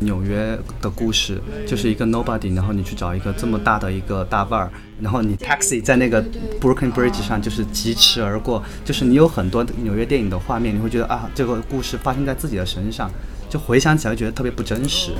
[0.00, 6.22] 纽约的故事，就是一个 nobody，然后你去找一个这么大的一个大腕儿，然后你 taxi 在那个
[6.60, 13.10] Brooklyn Bridge 上就是疾驰而过，就是你有很多纽约电影的画面，你会觉得啊，这个故事发生在自己的身上，
[13.50, 15.10] 就回想起来觉得特别不真实。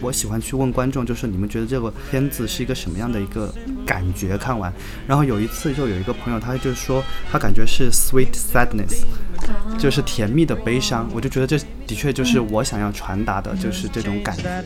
[0.00, 3.54] 我喜欢去问观众，就是你们觉得这个片子是一个什么样的一个
[3.86, 4.36] 感觉？
[4.36, 4.72] 看完，
[5.06, 9.04] 然后有一次就有一个朋友，他就说他感觉是 sweet sadness。
[9.78, 14.64] 就是甜蜜的悲伤，我就觉得这的确就是我想要传达的，就是这种感觉。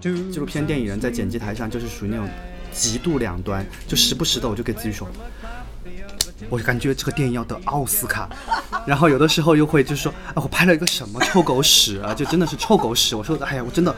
[0.00, 2.28] 纪录片电影人在剪辑台上就是属于那种
[2.72, 5.08] 极度两端，就时不时的我就给自己说，
[6.48, 8.28] 我就感觉这个电影要得奥斯卡，
[8.86, 13.14] 然后有的时候又会就是说，啊，我拍了一个什么臭狗屎啊，就真的是臭狗屎。
[13.16, 13.94] 我说，哎呀，我真的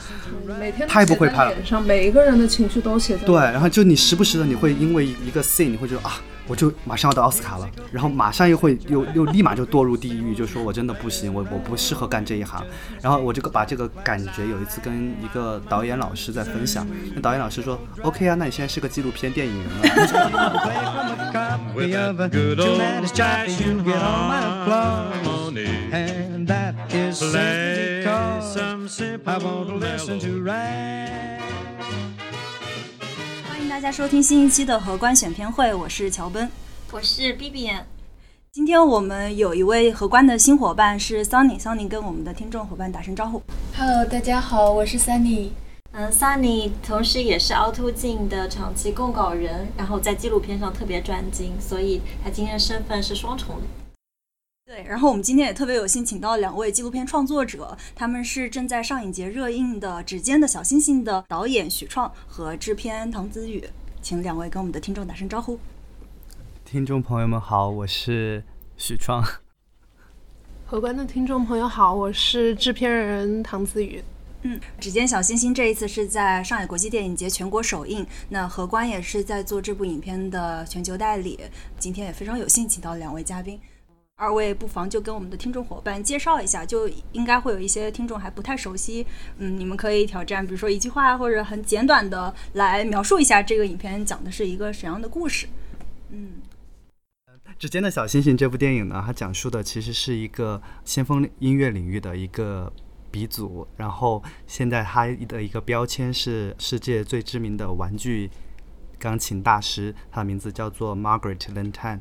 [0.89, 1.65] 太不会拍了。
[1.65, 6.21] 上每一个人的情绪都写在对，然后就你时不时的你会因为一个 scene，你会觉得啊。
[6.49, 12.65] 我就马上要到奥斯卡了，然后马上又会又又立马就堕入地狱，就说我真的不行，我我不适合干这一行。
[13.03, 19.83] 然后我这个把这个感觉有一次跟一个导演老师在分享，那导演老师说：“OK 啊，那你现在是个纪录片电影人了。”
[33.79, 36.51] 大家收听新一期的荷官选片会，我是乔奔，
[36.91, 37.71] 我是 B B。
[38.51, 43.41] 今天我们有一位荷官的新伙伴是 Sunny，Sunny 跟我们的听众伙伴打声招呼。
[43.77, 45.51] Hello，大家好，我是 Sunny。
[45.93, 53.61] 嗯，Sunny 同时也是凹凸镜的长期供稿人，然后在纪录片上特别专精，所以他今天的身份是双重。
[54.69, 63.67] 对，然后我们今天也特别有幸请到两位纪录片创作者，他们是正在上影节热映的《指尖的小星星》的导演许创和制片唐子宇，
[64.03, 65.59] 请两位跟我们的听众打声招呼。
[66.67, 68.45] 听众朋友们好，我是
[68.77, 69.25] 许创。
[70.67, 74.05] 荷官的听众朋友好，我是制片人唐子宇。
[74.43, 81.41] 嗯，《指尖小星星》这一次是在上海国际电影节全国首映，那荷官也是在做这部影片的全球代理。
[81.79, 83.59] 今天也非常有幸请到两位嘉宾。
[84.19, 89.07] 二位不妨就跟我们的听众伙伴介绍一下，就应该会有一些听众还不太熟悉。
[89.39, 95.47] 嗯，你们可以挑战，比如说一句话或者很简短的来描述一下这个影片讲的是一个什么样的故事。
[96.11, 96.33] 嗯，
[97.61, 102.73] 《指尖的小星星》这部电影呢，它讲述的其实是一个先锋音乐领域的一个
[103.13, 108.29] 鼻祖，然后现在它的一个标签是世界最知名的玩具
[108.99, 112.01] 钢琴大师，他的名字叫做 Margaret Lentan。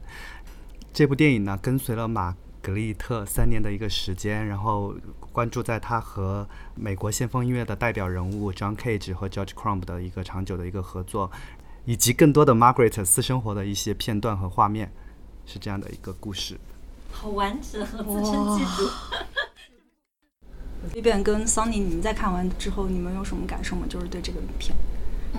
[0.98, 4.96] 这部电影呢，跟随了玛格丽特三年的一个时间，然后
[5.32, 11.30] 关注在他和美国先锋音乐的代表人物 John Cage 和 George Crumb 的一个长久的一个合作，
[11.86, 14.92] 以及更多的 Margaret 私生活的一些片段和画面，
[15.46, 16.58] 是这样的一个故事。
[17.12, 18.90] 好完整，自称记住。
[20.96, 23.86] 这边 跟 Sunny，你们在看完之后，你们有什么感受吗？
[23.88, 24.76] 就是对这个影片。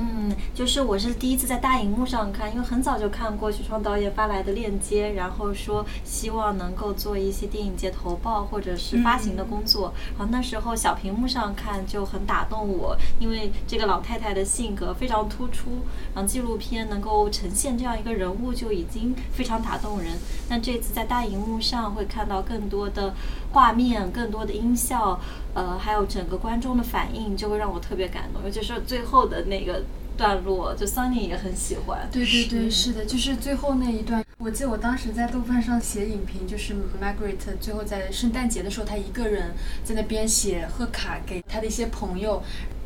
[0.00, 9.92] 嗯，就是我是第一次在大荧幕上看，因为很早就看过许创导演发来的链接，然后说希望能够做一些电影节投报或者是发行的工作。
[10.16, 15.70] 然后那时候小屏幕上看就很打动我，因为这个老太太的性格非常突出，
[16.15, 20.12] 然后纪录片能够呈现这样一个人物就已经非常打动人。
[20.48, 23.12] 但这次在大荧幕上会看到更多的
[23.53, 25.20] 画面、更多的音效。
[25.54, 29.82] 呃，还有整个观众的反应就会让我特别感动，尤其是最后的那个
[30.16, 32.09] 段落，就 Sunny 也很喜欢。
[32.12, 34.25] 对对对，是的，就是最后那一段。
[34.38, 42.41] 我记得我当时在豆瓣上写影评，就是 Margaret 最后在圣诞节的时候，她一个人在那边写贺卡给她的一些朋友。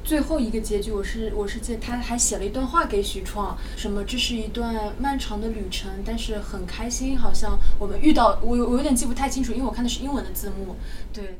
[0.05, 10.77] 最后一个结局，我是我是记他还写了一段话给许创，什么这是一段漫长的旅程，但是很开心，好像我们遇到我我有点记不太清楚，因为我看的是英文的字幕。
[11.13, 11.39] 对。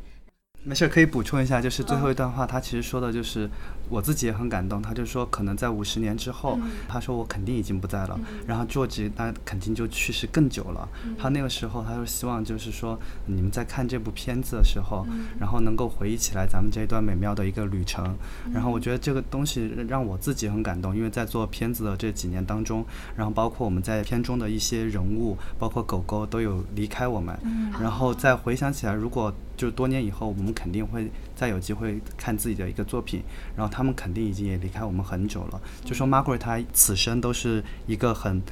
[0.65, 3.51] 没事，可以补充一下，就是最后一段话，他其实说的就是
[3.89, 4.81] 我自己也很感动。
[4.81, 6.57] 他就说，可能在五十年之后，
[6.87, 8.17] 他说我肯定已经不在了，
[8.47, 10.89] 然后卓吉那肯定就去世更久了。
[11.19, 15.05] 他那个时候，他就希望就是说，你们在看这部片子的时候，
[15.41, 18.17] 然后能够回忆起来咱们这一段美妙的一个旅程。
[18.55, 22.87] 然后我觉得这个东西让我自己很感动，因为在做片子的这几年当中，
[23.17, 27.37] 然后包括我们在片中的一些人物，包括狗狗都有离开我们，
[27.81, 33.23] 然后再回想起来，如果就是多年以后，我们肯定会再有机会看自己的一个作品，
[33.55, 35.61] 然后他们肯定已经也离开我们很久了。
[35.85, 38.43] 就说 Margaret 她此生都是一个很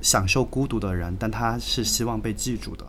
[0.00, 2.86] 享受孤独的人，但她是希望被记住的。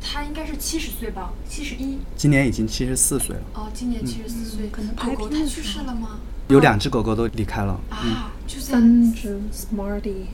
[0.00, 1.98] 他应该是七十岁吧，七十一。
[2.14, 3.42] 今年已经七十四岁了。
[3.54, 6.20] 哦，今年七十四岁，可能狗狗它去世了吗？
[6.50, 7.80] 有两只狗狗都离开了。
[7.90, 10.26] 啊，就三只 Smarty。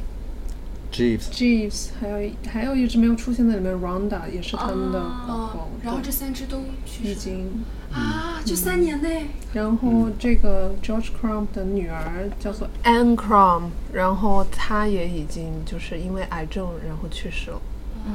[0.92, 1.28] Jeeves。
[1.30, 5.68] Jeeves，还有还有一只没有出现在里面，Ronda 也是他们的狗狗。
[5.82, 7.08] 然后这三只都去。
[7.08, 7.64] 已经。
[7.92, 9.26] 啊，就三年内。
[9.54, 17.60] 然后这个 George Crump 的女儿叫做 Anne Crump，然后她也已经就是因为癌症然后去世了。
[18.06, 18.12] 嗯。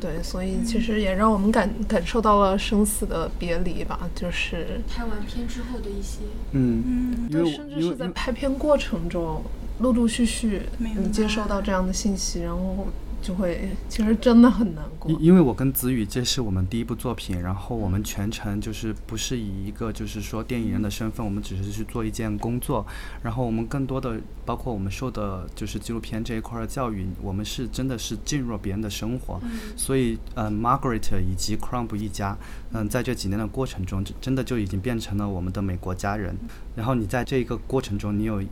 [0.00, 9.40] 对，所以其实也让我们感感受到了生死的别离吧，就是拍完片之后的一些，嗯嗯，对，甚至是在拍片过程中，
[9.82, 12.86] 陆陆续续你接收到这样的信息，然后。
[13.22, 22.84] 就会其实真的很难过，因为我跟子宇这是我们第一部作品，然后我们全程就是不是以一个就是说电影人的身份，我们只是去做一件工作，
[23.22, 29.40] 然后我们更多的包括我们受的就是纪录片这一块的教育，我们是真的是进入了别人的生活，
[29.76, 32.36] 所以呃，Margaret 以及 Crump 一家，
[32.72, 36.36] 嗯，在这几年的过程中，真的就已经变成了我们的美国家人，
[36.74, 38.42] 然后你在这一个过程中，你有。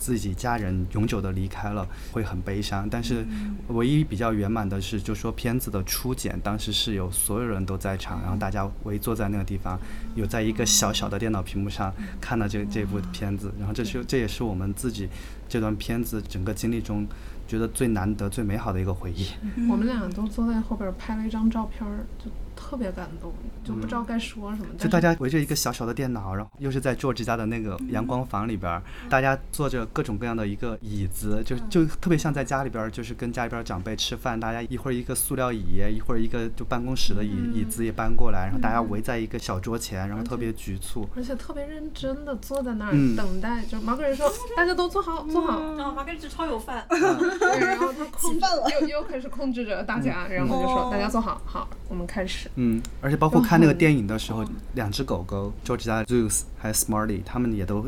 [0.00, 2.88] 自己家人永久的离开了，会很悲伤。
[2.90, 3.24] 但是，
[3.68, 9.78] 唯一比较圆满的是，就说片子的初剪，当时是有所有人都在场，然后大家围坐在那个地方，
[10.14, 13.52] 有在一个小小的电脑屏幕上看了这这部片子。
[13.58, 15.06] 然后，这是这也是我们自己
[15.46, 17.06] 这段片子整个经历中。
[17.50, 19.26] 觉得最难得、最美好的一个回忆。
[19.68, 21.84] 我们俩都坐在后边拍了一张照片，
[22.16, 23.32] 就特别感动，
[23.64, 24.66] 就不知道该说什么。
[24.76, 43.64] 就大家围着一个小小的电脑，然后又是在做之家的那个阳光房里边，大家坐着各种各样的一个椅子，就就特别像在家里边，就是跟家里边长辈吃饭，大家一会儿一个塑料椅，一会儿一个就办公室的椅椅子也搬过来，然后大家围在一个小桌前，然后特别局促，而且特别认真的坐在那儿等待。
[43.64, 46.84] 就马格瑞说：“大家都坐好，坐好。”然后马格瑞就超有饭。
[46.90, 48.46] 对，然后他控制
[48.80, 52.49] 又又开始控制着大家，然后就说大家坐好，好，我们开始。
[52.56, 54.44] 嗯，而且包括看那个电影的时候，
[54.74, 57.86] 两只狗狗，George 家 Zeus 还有 Smarty，他们也都。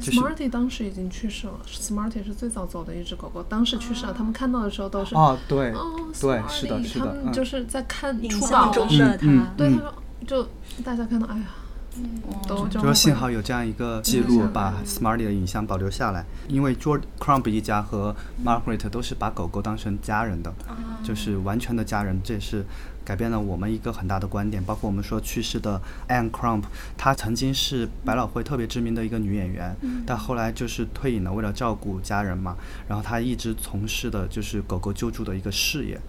[0.00, 4.14] Smarty 当时已经去世了，Smarty 是最早走的一只狗狗，当时去世了。
[4.14, 5.74] 他们看到的时候都是哦，对，
[6.20, 7.06] 对，是的，是的。
[7.06, 9.26] 他们就是在看初稿中的他，
[9.56, 9.94] 对，他说
[10.26, 10.48] 就
[10.82, 11.44] 大家看到，哎呀。
[12.48, 16.24] 都就说幸好有这样一个记录，把 Smarty 的影像保留下来。
[16.48, 18.12] 因为 George Crump 一家和
[18.44, 20.52] Margaret 都是把狗狗当成家人的，
[21.04, 22.64] 就是完全的家人，这也是。
[23.04, 26.62] 改变了我们一个很大的观点，包括我们说去世的 Anne Crump，
[26.96, 32.56] 她曾经是百老汇特别知名的一个女演员，但后来就是退隐了，为了照顾家人嘛，
[32.88, 36.00] 然后她一直从事的就是狗狗救助的一个事业，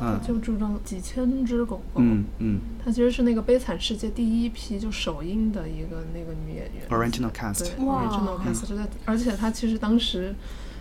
[0.00, 10.34] 嗯，救助了几千只狗狗，嗯嗯，她其实是那个《悲惨世界》第一批就首映的一个那个女演员，original cast，original cast，就在，而且她其实当时，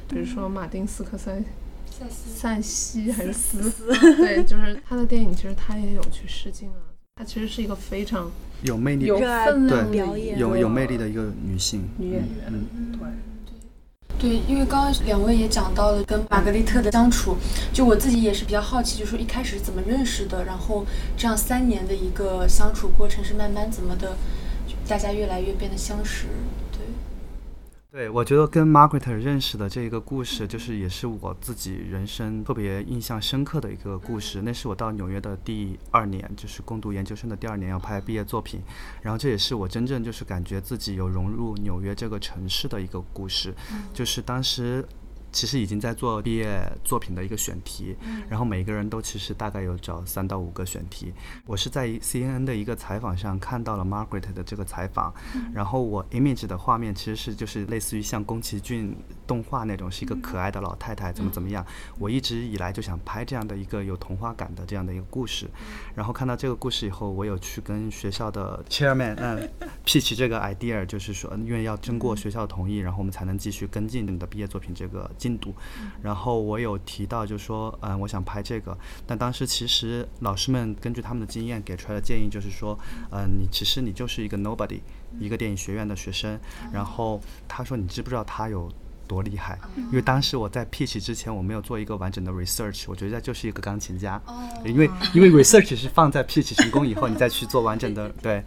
[0.07, 1.43] 比如说马丁斯科塞。
[2.09, 3.87] 塞西还是斯斯？
[4.17, 6.79] 对，就是他的电影，其实他也有去试镜啊。
[7.15, 8.31] 他其实是一个非常
[8.63, 12.27] 有魅力、有分量表演、有有魅力的一个女性女演员。
[12.47, 12.91] 嗯，
[14.19, 17.35] 对对，因为刚刚两位也讲到了跟玛格丽特的相处，
[17.71, 24.15] 就我自己也是比较好奇，就是说一开始怎么认识的，然后这样三年的一个相处过程是慢慢怎么的，
[24.87, 26.25] 大家越来越变得相识。
[27.93, 34.41] 对，我觉得跟 Margaret 认识的这一个故事，就是也是我自己人生特别印象深刻的一个故事。
[34.41, 38.59] 那是我到纽约的第二年，就是攻读研究生的第二年，要拍毕业作品。
[39.03, 43.53] 然后这也是我真正就是感觉自己有融入纽约这个城市的一个故事，
[43.93, 44.83] 就是当时。
[45.33, 47.95] 其实已经在做毕业作品的一个选题，
[48.29, 51.11] 然后每个人都其实大概有找三到五个选题。
[51.47, 55.11] 我是在 CNN 的一个采访上看到了 Margaret 的这个采访，
[55.51, 61.65] 然后我 image 的画面其实是就是类似于像宫崎骏动画那种，是一个可爱的老太太怎么怎么样。
[61.97, 65.49] 我一直以来就想拍这样的一个有童话感的这样的一个故事，
[65.95, 69.49] 然后看到这个故事以后，我有去跟学校的 chairman 嗯
[69.83, 75.09] pitch 这个 idea，就是说因为要经过学校同意，然后我们才能继续跟进你的毕业作品这个。
[75.23, 75.55] 进度。
[76.01, 78.77] 然后我有提到，就说，嗯，我想拍这个。
[79.07, 82.77] 但当时其实老师们根据他们的经验给出来的建议就是说，
[83.11, 84.81] 嗯，你其实你就是一个 nobody，
[85.19, 86.37] 一个电影学院的学生。
[86.73, 88.69] 然后他说，你知不知道他有？
[89.13, 89.59] 多厉害！
[89.75, 94.19] 因为当时我在 pitch 之前，我没有做一个完整的 research，我觉得就是一个钢琴家。
[94.65, 98.43] 因为因为 research 是放在 pitch 成功以后，你再去做完整的 对。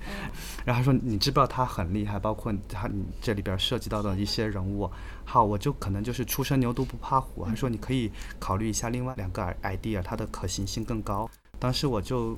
[0.65, 2.19] 然后他说你知不知道他很厉害？
[2.19, 2.91] 包括他
[3.23, 4.91] 这里边涉及到的一些人物。
[5.25, 7.45] 好，我就可能就是初生牛犊不怕虎。
[7.45, 11.31] 他说你可以考虑一下另外两个 idea，它的可行性更高。
[11.61, 12.37] 当时我就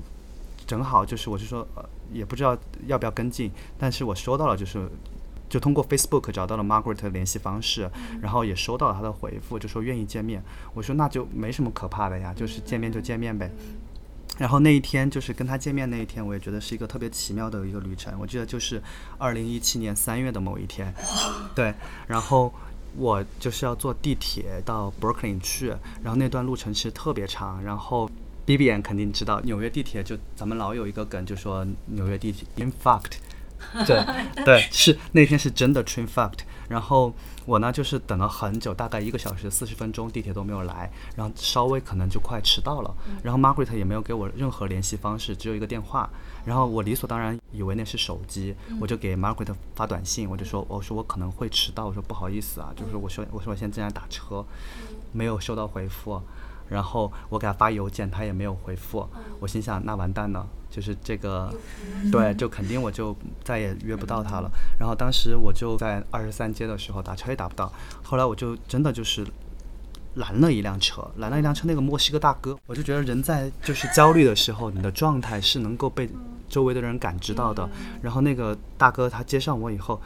[0.67, 1.83] 正好就是我是说呃
[2.13, 2.55] 也不知道
[2.85, 4.87] 要不要跟进，但是我收到了就是。
[5.49, 7.89] 就通过 Facebook 找到了 Margaret 的联系方式，
[8.21, 10.43] 然后也收到了她的回复，就说愿意见面。
[10.73, 13.51] 我说那就没什么可怕的呀，就是见面就见面呗。
[14.37, 18.13] 然后那一天就是跟他见面那一天，我也觉得是一个特别奇妙的一个旅程。
[18.17, 18.81] 我记得就是
[19.17, 20.93] 二零一七年三月的某一天，
[21.53, 21.73] 对。
[22.07, 22.53] 然后
[22.95, 25.69] 我就是要坐地铁到 Brooklyn 去，
[26.01, 27.61] 然后那段路程其实特别长。
[27.61, 28.09] 然后
[28.45, 33.17] B B N 肯定知道纽约地铁，就咱们老有一个梗，就说纽约地铁 in fact。
[33.85, 34.05] 对
[34.45, 36.39] 对，是那天是真的 train fucked。
[36.67, 37.11] 然后
[37.45, 42.95] 我呢，就是等了很久，大概一个小时四十分钟，地铁都没有来，然后稍微可能就快迟到了。
[43.23, 46.07] 然后 Margaret 也没有给我任何联系方式，只有一个电话。
[46.45, 54.45] 然后我理所当然以为那是手机，我就给 Margaret 发短信，我就说，我说我可能会迟到，我说不好意思啊，就是我说我说我现在正在打车，
[55.11, 56.21] 没有收到回复。
[56.69, 59.07] 然后我给他发邮件，他也没有回复。
[59.39, 60.47] 我心想，那完蛋了。
[60.71, 61.51] 就是这个，
[62.11, 64.51] 对，就肯定我就再也约不到他了。
[64.79, 67.73] 然后当时我就在二十三街的时候打车也打不到，
[68.03, 69.25] 后来我就真的就是
[70.13, 76.07] 拦了一辆车，拦了一辆车，那个墨西哥大哥，我就觉得人在就是焦虑的时候，你的状态是能够被
[76.47, 77.67] 周围的人感知到的。
[78.03, 79.99] 然后那个大哥他接上我以后。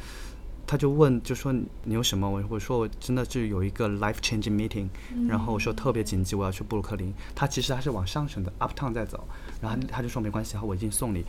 [0.65, 1.53] 他就问，就说
[1.83, 2.29] 你有什么？
[2.29, 4.87] 我我说我真的是有一个 life changing meeting，
[5.27, 7.13] 然后我说特别紧急，我要去布鲁克林。
[7.35, 9.27] 他其实他是往上省的 uptown 在走，
[9.61, 11.23] 然后他就说没关系，我已经送你。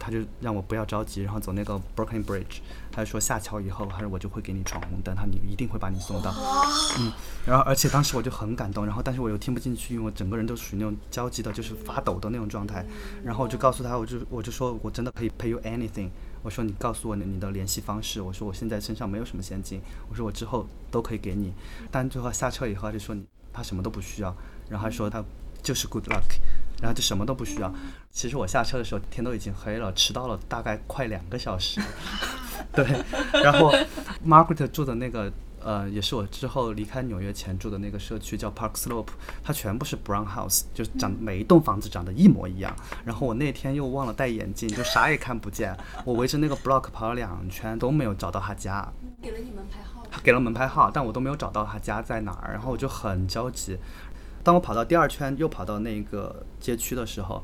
[0.00, 2.60] 他就让我不要着急，然后走那个 Brooklyn Bridge。
[2.92, 6.32] 他就说下桥以后，他说我就会给你闯红灯，他你一定会把你送到。
[7.00, 7.12] 嗯，
[7.44, 12.86] 然后而且当时我就很感动，然后但是我又听不进去，因为我整个人都属于那种焦急的，就是发抖的那种状态。
[13.24, 16.10] 然后我就告诉他，我就我就说我真的可以 pay you anything。
[16.42, 18.20] 我说你告诉我你你的联系方式。
[18.20, 19.80] 我说我现在身上没有什么现金。
[20.08, 21.52] 我说我之后都可以给你。
[21.90, 24.34] 但最后下车以后他就说你他什么都不需要。
[24.68, 25.24] 然后他说他
[25.62, 26.38] 就是 good luck，
[26.80, 27.72] 然后就什么都不需要。
[28.10, 31.80] 其实我下车的时候天都已经黑了，迟到了大概快两个小时。
[32.72, 32.84] 对，
[33.42, 33.72] 然后
[34.26, 35.32] Margaret 住的那个。
[35.62, 39.08] 呃，也是我之后离开纽约前住的那个社区叫 Park Slope，
[39.42, 42.74] 它全部是 brown house，就长每一栋房子长得一模一样。
[43.04, 45.76] 然后我那天又忘了戴眼镜，就啥也看不见。
[46.04, 48.86] 我围着那个 block 跑了两圈都没有找到他家。
[49.20, 50.04] 给了你门牌号？
[50.10, 52.52] 他给了门牌号，但我都没有找到他家在哪儿。
[52.52, 53.78] 然后我就很焦急。
[54.42, 57.42] 当我跑到第二圈，又跑到那个街区的时候。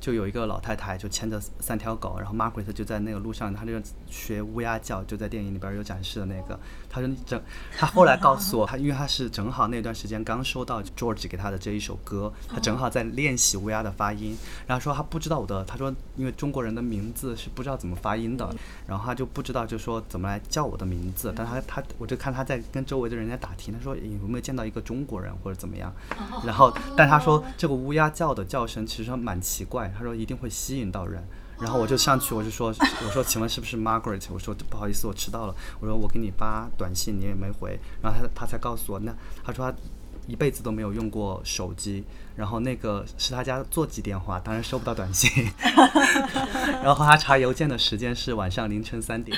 [0.00, 3.72] 就有一个老太太，就牵着三条狗，然后 Margaret 就在那个路上，她就
[4.10, 6.58] 学乌鸦叫，就在电影里边有展示的那个。
[6.90, 7.40] 他说整，
[7.76, 14.36] 他后来告诉我，他因为他是正好那段时间刚收到 George 给他的这一首歌，他正好在练习乌鸦的发音，
[14.66, 18.48] 然后说他不知道我的，他说因为中国人的名字是不知道怎么发音的，
[18.86, 25.94] 然后他就不知道就说怎么来叫我的名字，但他他我就看他在跟周围的人在打听，他说有没有见到一个中国人或者怎么样，
[26.44, 29.92] 然后但他说这个乌鸦叫的叫声其实蛮奇怪。
[29.96, 31.22] 他说一定会吸引到人，
[31.60, 32.68] 然后我就上去，我就说，
[33.04, 34.24] 我说请问是不是 Margaret？
[34.32, 35.54] 我说不好意思，我迟到了。
[35.80, 39.12] 我说我给你发短信，你也没回，然后他他才告诉我，那
[39.44, 39.76] 他说他
[40.28, 42.04] 一辈子都没有用过手机。
[42.36, 45.28] 然后那个是他家座机电话，当然收不到短信。
[46.84, 49.36] 然后他查邮件的时间是晚上凌晨三点。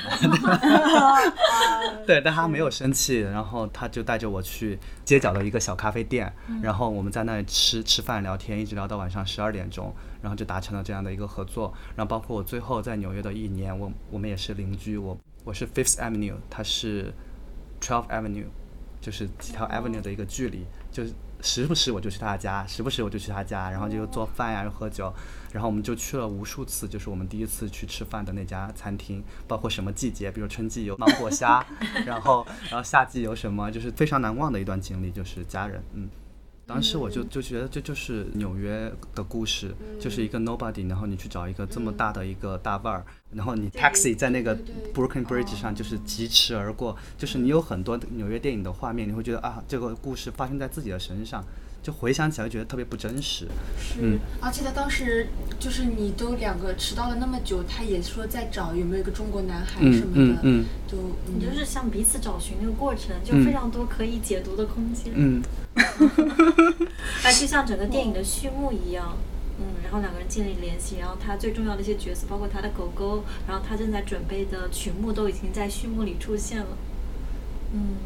[2.05, 6.31] 对，但他没有生气，然后他就带着我去街角的一个小咖啡店，
[6.61, 11.73] 然后我们在那里吃吃饭聊天，一直聊到晚上十二点钟，然后就达成了这样的一个合作。
[11.95, 17.11] 然后包括我最后在纽约的一年，我我们也是邻居，我我是 Fifth Avenue，他是
[17.81, 18.45] Twelfth Avenue，
[18.99, 21.03] 就是几条 Avenue 的一个距离，就。
[21.43, 25.11] 时不时我就去他家，时不时我就去他家，然后就做饭呀，又喝酒，
[25.51, 31.65] 然后我们就去了无数次，就是我们第一次去吃饭的那家餐厅，包括什么季节，比如春季有芒果虾，
[32.05, 36.07] 然后然后夏季有什么，就是非常难忘的一段经历，就是家人，嗯。
[36.67, 44.57] 当时我就就觉得这就是纽约的故事，就是一个 nobody，然后你去找一个这么大的一个大腕儿，然后你 taxi 在那个
[44.93, 51.43] Brooklyn Bridge 上就是疾驰而过，就是你有很多纽约电影的画面，你会觉得啊，这个故事发生在自己的身上，
[51.81, 53.47] 就回想起来觉得特别不真实。
[53.79, 55.27] 是，嗯而且他当时
[55.59, 60.97] 就是你都两个迟到了那么久，他也说在找有没有一个中国男孩什嗯么的，嗯嗯就
[61.33, 65.13] 你就是像彼此找寻那个过程，就嗯非常多可以解读的空间。
[65.15, 65.41] 嗯
[67.23, 69.15] 哎，就像整个电影的序幕一样，
[69.61, 76.77] 嗯，然后两个人建立联系，然后他最重要的一些角色，包括他的狗狗，然后他正在准备的曲目都已经在序幕里出现了，
[77.73, 77.97] 嗯，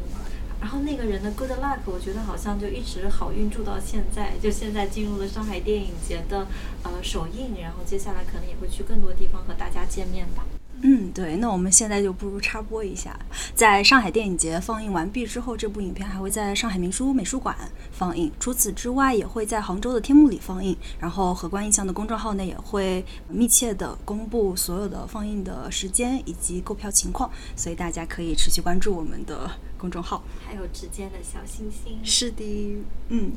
[0.60, 6.48] 然后那个人的 good luck，我觉得好像就一直好运住到现在，就现在进入了上海电影节的
[6.84, 10.44] 呃首映，然后接下来可能也会去更多地方和大家见面吧。
[10.82, 13.18] 嗯，对，那我们现在就不如插播一下，
[13.56, 17.56] 在上海电影节放映完毕之后，这部影片还会在上海明书美术馆
[17.92, 18.32] 放映。
[18.40, 20.76] 除此之外，也会在杭州的天幕里放映。
[21.00, 30.24] 然后荷官印象的公众号呢，也会密切的公布所有的放映的时间以及购票情况，所以大家可以持续关注我们的公众号。
[30.46, 32.78] 还有指尖的小星星，是的，
[33.10, 33.32] 嗯。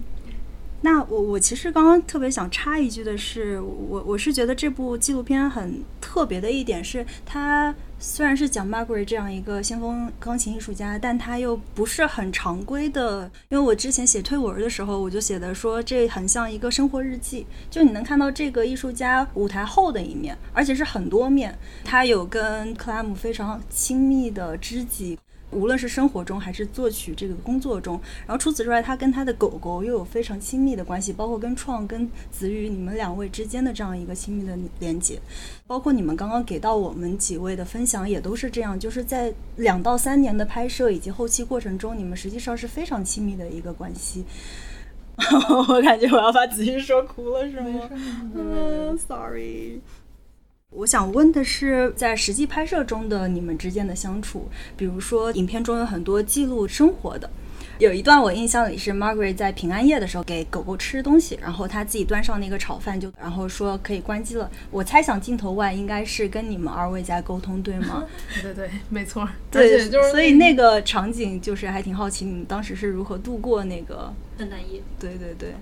[0.81, 13.29] 那我我其实刚刚特别想插一句的是，我我是觉得这部纪录片很特别的一点是，它虽然是讲 Margaret 这样一个先锋钢琴艺术家，但它又不是很常规的。
[13.49, 21.59] 因为我之前写推文的时候，我就写的说这很像一个生活日记，就你能看到这个艺术家舞台后的一面，而且是很多面。
[21.85, 25.19] 他有跟克拉姆非常亲密的知己。
[25.51, 35.19] 无论是生活中还是作曲这个工作中，然后除此之外，他跟他的狗狗又有非常亲密的关系，包括跟创、跟子宇你们两位之间的这样一个亲密的连接，
[35.67, 44.25] 包括你们刚刚给到我们几位的分享也都是这样，就是在两到三年的拍摄以及后期过程中，你们实际上是非常亲密的一个关系。
[45.69, 47.91] 我感觉我要把子玉说哭了，是吗？
[48.37, 49.81] 嗯，sorry。
[50.71, 57.29] 我想问的是，在实际拍摄中的你们之间的相处，比如说影片中有很多记录生活的，
[57.79, 64.49] 有一段我印象里是 Margaret 在平安夜的时候给狗狗吃东西，然后她自己端上那个炒饭就，然后说可以关机了。
[64.71, 68.05] 我猜想镜头外应该是跟你们二位在沟通，对吗？
[68.43, 69.23] 对对对，没错。
[69.23, 74.13] 而对，就是所以那个场景就是还挺好奇，你们当时是如何度过那个？
[74.39, 75.55] 圣诞夜，对对对。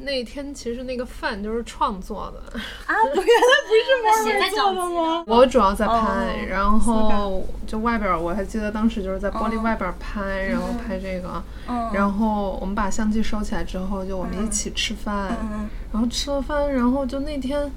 [0.00, 5.24] 那天其实那个饭就是创作的，啊，不，原来不是写在做的吗？
[5.26, 11.90] 我主要在拍，哦然后就外边儿我还记得当时就是在玻璃外边儿拍，然后拍这个，嗯。
[11.92, 17.70] 然后我们把相机收起来之后，就我们一起吃饭，嗯然后吃了饭，然后就那天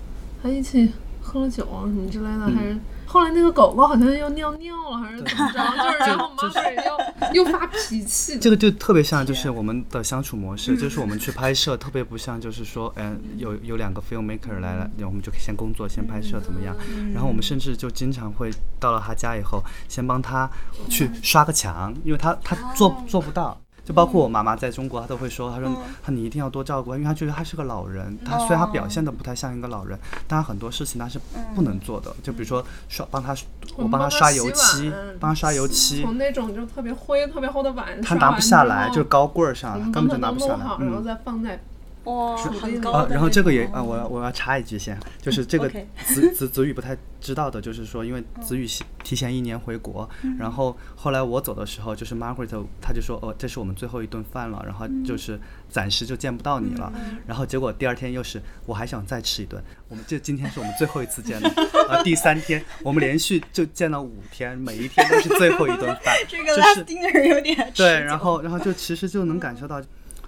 [0.43, 2.55] 还一起喝了酒什么之类的，嗯。
[2.55, 2.77] 还是
[3.11, 16.73] 后来那个狗狗好像又尿尿了，还是怎么着，就是然后就 Margaret 又又发脾气，这个就特别像，就是我们的相处模式，就是我们去拍摄，特别不像，就是说，嗯、有有两个 filmmaker 来了，我们就先工作，先拍摄怎么样？
[17.13, 20.49] 然后我们甚至就经常会到了他家以后，先帮他
[20.89, 23.59] 去刷个墙，因为他他做做不到。
[23.91, 25.69] 就包括我妈妈在中国，她都会说，她说
[26.01, 31.19] 她你一定要多照顾，因为她觉得她是个老人，她虽然她表现的不太像一个老人，但她很多事情她是
[31.53, 33.35] 不能做的，就比如说刷帮她
[33.75, 40.59] 我帮她刷油漆，帮她刷油漆，从那种就特别灰、特别厚的碗，她拿不下来，就是高棍儿上，我他根本就拿不下来，。
[40.59, 41.59] 然后嗯，再放在
[42.05, 45.69] 哇，很高然后这个也啊，我要我要插一句先，就是这个
[46.03, 50.09] 子 子子宇不太知道的，就是说，因为子宇提提前一年回国，
[50.39, 56.91] 然后后来我走的时候，就是 Margaret 他就说，哦，这是我们最后一顿饭了，然后就是暂时就见不到你了，
[57.27, 61.49] 然后结果第二天又是我还想再吃一顿，我们这今天是我们最后一次见的，
[61.87, 69.79] 啊，第三天我们连续就见了五天，每一天都是最后一顿饭， 这个就 last 是 dinner 有点持对，然后然后就其实就能感受到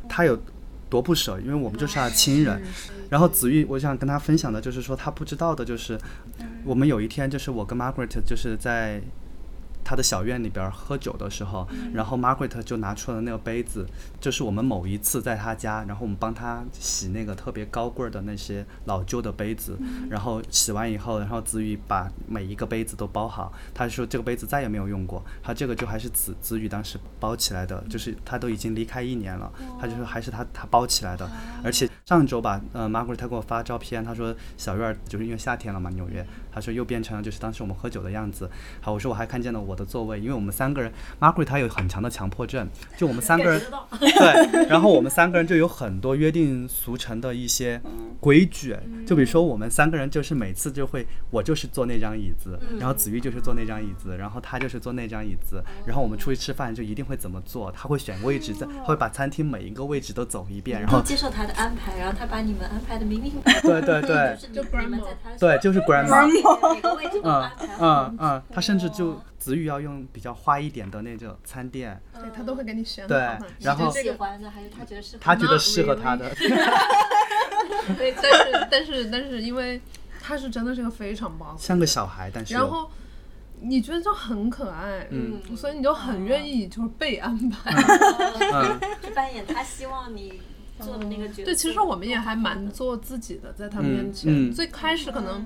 [0.07, 0.37] 他有
[0.93, 2.61] 多不舍，因为我们就是他的亲人。
[3.09, 5.97] 然后子玉，我想跟他分享的就是说，他不知道的就是，
[6.63, 9.01] 我们有一天就是我跟 Margaret 就是在
[9.83, 13.85] 他的小院里边喝酒的时候，然后 Margaret 就拿出了那个杯子，
[14.19, 19.77] 就是我们某一次在他家，然后我们帮他洗那个特别高贵的那些老旧的杯子，
[20.09, 31.29] 然后洗完以后，然后子宇把每一个杯子都包好，他说这个杯子再也没有用过，他这个就还是子子宇当时包起来的，就是他都已经离开一年了，他就说还是他他包起来的，
[31.63, 38.49] 而且上周吧，呃，Margaret 他给我发照片，他说小院就是因为夏天了嘛，纽约，他说又变成了就是当时我们喝酒的样子。
[38.81, 43.61] 好，我说我还看见了我的座位，因为我们三个人，Margaret 她有很强的强迫症，就我们三个人
[43.99, 47.81] 对，然后我们三个人就有很多约定俗成的一些
[48.19, 63.61] 规矩，就比如说我们三个人就是每次就会，我就是坐那张椅子，然后子玉就是坐那张椅子，然后他就是坐那张椅子，然后我们出去吃饭就一定会怎么做，他会选位置，在他会把餐厅每一个位置都走一遍，然后接受他的安排，然后他把你们安排的明明白白。
[63.61, 65.01] 对对对就 grandma，
[65.39, 66.27] 对，就是 grandma，
[67.23, 67.49] 嗯。
[67.79, 73.17] 嗯嗯，他甚至就子宇要用比较花一点的那种餐垫，对他都会给你选对。
[73.59, 75.21] 然后喜欢的，还是他觉得适合？
[75.21, 76.29] 他觉得适合他的。
[77.97, 79.81] 对，但是但是但是因为
[80.21, 82.89] 他是真的是个非常 boss，像个小孩，但是然后
[83.59, 87.71] 你觉得就很可爱，嗯所以你就很愿意就是被安排。
[87.71, 90.41] 嗯 去扮演他希望你
[90.79, 91.45] 做的那个角色。
[91.45, 94.31] 对，其实我们也还蛮做自己的，在他嗯面前。
[94.49, 95.45] 嗯最开始可能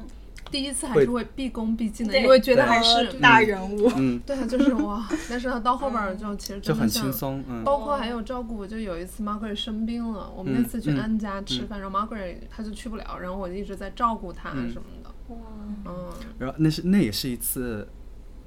[0.52, 5.08] 第一次还是会毕恭毕敬的，因为觉得还是大人物，嗯， 对啊，就是哇。
[5.30, 7.64] 但是他到后边儿就其实就很真的像轻松，嗯。
[7.64, 14.72] 包括还有照顾，就有一次 Margaret 生病了，我们那次去嗯安家吃饭，然后 Margaret 他就去不了，然后我就一直在照顾她嗯。
[14.72, 15.12] 什么的。
[15.30, 17.88] 嗯，然后那是那也是一次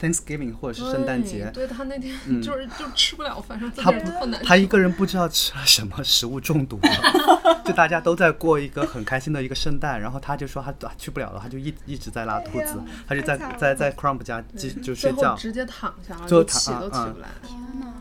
[0.00, 4.46] Thanksgiving 或者是圣诞节，对对他那天嗯就是就吃不了饭，说自己他人特难受。
[4.46, 17.28] 他一个人不知道吃了什么食物中毒了， 就大家都在过一个很开心的一个圣诞，然后他就说他他去不了了，他就一一直在拉肚子，他就在在在 Crump 家就就睡觉，后直接躺下了，就就起都起不来。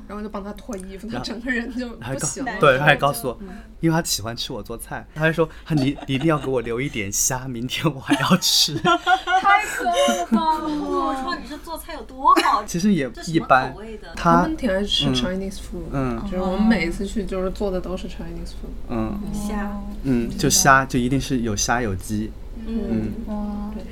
[0.08, 2.52] 然后就帮他脱衣服，他整个人就还告不行了。
[2.60, 3.40] 对，他还告诉我，
[3.80, 8.76] 因为他喜欢吃我做菜，他还说你你一定要给我留一点虾，明天我还要吃。
[8.80, 10.66] 太可了吧！
[10.66, 13.74] 我说你是做菜有多好，其实也这一般？
[14.16, 18.90] 他他们挺爱吃嗯 Chinese food，嗯就是我们每一次去就是做的都是 Chinese food。
[18.90, 22.32] 嗯虾，嗯，就虾就一定是有虾有鸡，
[22.66, 23.84] 嗯，哇，对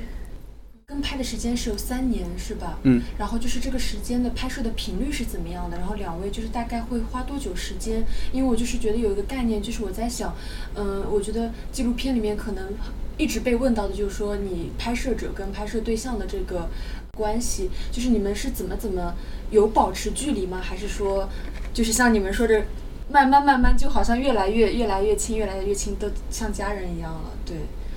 [0.86, 2.78] 跟拍的时间是有三年是吧？
[2.84, 3.02] 嗯。
[3.18, 5.76] 然后就是这个时间的拍摄的频率是怎么样的？
[5.76, 8.02] 然后两位就是大概会花多久时间？
[8.32, 10.34] 因为我就是觉得有一个概念，就是我在想，
[10.76, 12.64] 嗯、我觉得纪录片里面可能
[13.18, 16.70] 一直被问到的就是说你拍摄者跟拍摄对象的这个
[17.18, 19.12] 关系，就是你们是怎么怎么
[19.50, 20.60] 有保持距离吗？
[20.62, 21.28] 还是说
[21.74, 22.64] 就是像你们说的？
[23.10, 27.30] 慢慢慢慢，就好像越来越越来越亲，越来越亲，都像家人一样了。
[27.46, 27.56] 对，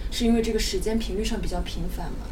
[0.10, 2.26] 是因为这个时间频率上比较频繁嘛？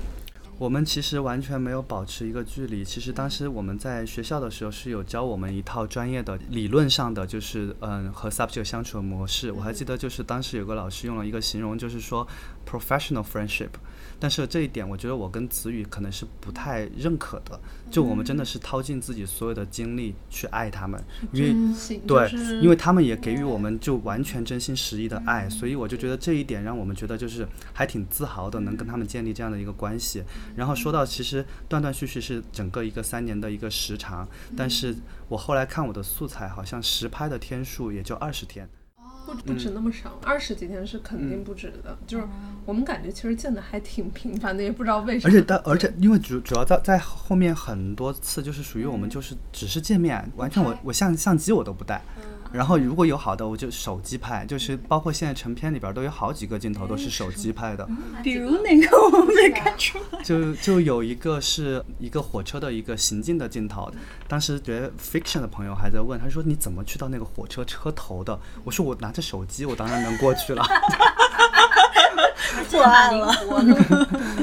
[0.58, 2.82] 我们其实完全没有保持一个距离。
[2.82, 9.52] 其实当时我们在学校的时候是有教我们一套专业的理论上的，就是嗯和 subject 相处的模式。
[9.52, 12.26] 我还记得就是当时有个老师用了一个形容，就是说
[12.66, 13.72] professional friendship。
[14.20, 17.60] 但是这一点，我觉得我跟子宇可能是不太认可的。
[17.90, 21.02] 就我们真的是掏尽自己所有的精力去爱他们，
[21.32, 30.24] 因为对就，是因为他们也给予我们就完全真心实意的爱，所以我就觉得这一点让我们觉得就是还挺自豪的，能跟他们建立这样的一个关系。
[30.56, 34.96] 然后说到其实断断续续是整个一个三年的一个时长，但是
[35.28, 38.70] 我后来看我的素材，好像实拍的天数也就二十天。
[39.30, 41.98] 不不止那么少，二十几天是肯定不止的。
[42.08, 42.28] 就是
[42.66, 45.32] 我们感觉其实见的还挺频繁的，也不知道为什么。
[45.32, 52.02] 而且但而且因为主主要在在后面很多次就是属于我们就是只是见面，完全我我相相机我都不带。
[52.52, 57.88] 然后如果有好的，我就手机拍，就是包括现在成片里边都有好几个镜头都是手机拍的。
[58.24, 60.22] 比如哪个我没看出来？
[60.24, 63.92] 就就有一个是一个火车的一个行进的镜头，
[64.28, 68.40] 当时觉得 fiction 的朋友还在问，他说你怎么去到那个火车车头的？
[68.64, 70.64] 我说我拿着手机，我当然能过去了。
[72.72, 73.32] 破案了。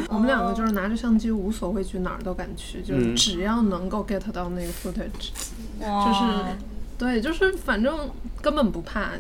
[0.08, 5.30] 我们两个就是拿着相机，无所畏惧，哪儿都敢去，就只要能够 get 到那个 footage，
[5.80, 6.22] 就就是
[6.98, 9.10] 对，就是反正根本不怕。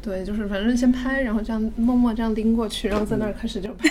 [0.00, 3.88] 对，就是反正先拍，然后这样默默这样拎过去，然后在那儿开始就 拍。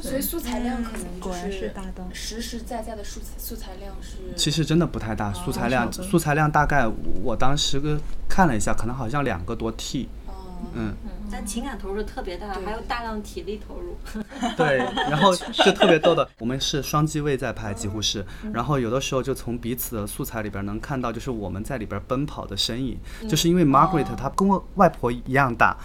[0.00, 4.18] 所以素材量可能就果然是大灯实实在在的素材素材量是。
[4.36, 6.86] 其实真的不太大，素材量素材量大概
[7.22, 10.08] 我当时个看了一下，可能好像两个多 T。
[10.56, 10.94] 哦嗯，
[11.30, 13.96] 但情感投入特别大，还有大量体力投入。
[14.56, 14.78] 对，
[15.10, 25.76] 然后 是特别逗的，我们是双机位在拍，几乎是，然后有的时候就从彼此的素材里边能看到，就是我们在里边奔跑的身影，就是因为 Margaret 她跟我外婆一样大，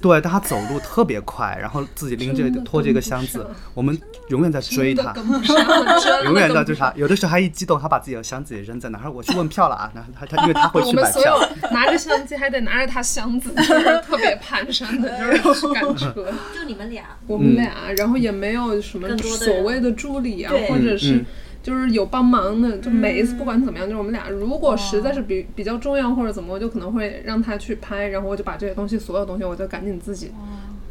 [0.00, 5.12] 对，但他走路特别快，然后自己拎着拖着一个箱子我们永远在追她。
[5.12, 5.56] 跟不上，
[6.00, 16.26] 真的永远在追他，有的时候还一激动，他把自己的箱子也扔在那儿，我去问票了啊，然后他他因为他会 去买们所有票， 拿着相机还得拿着他箱子，就是特别蹒跚的，就是赶车。
[16.54, 21.26] 就你们俩，我们俩，然后也没有什么所谓的助理啊，或者是嗯
[21.64, 22.78] 就是有帮忙的。
[22.78, 30.30] 就每一次不管怎么样，就是我们俩如果实在是比比较重要或者怎么，我就可能会让他去拍，然后我就把这些东西所有东西我就赶紧自己。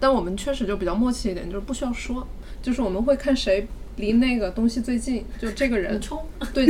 [0.01, 2.27] 但我们确实就比较默契一点，就是不需要说，
[2.61, 6.19] 就是我们会看谁离那个东西最近，就这个人你冲，
[6.53, 6.65] 对，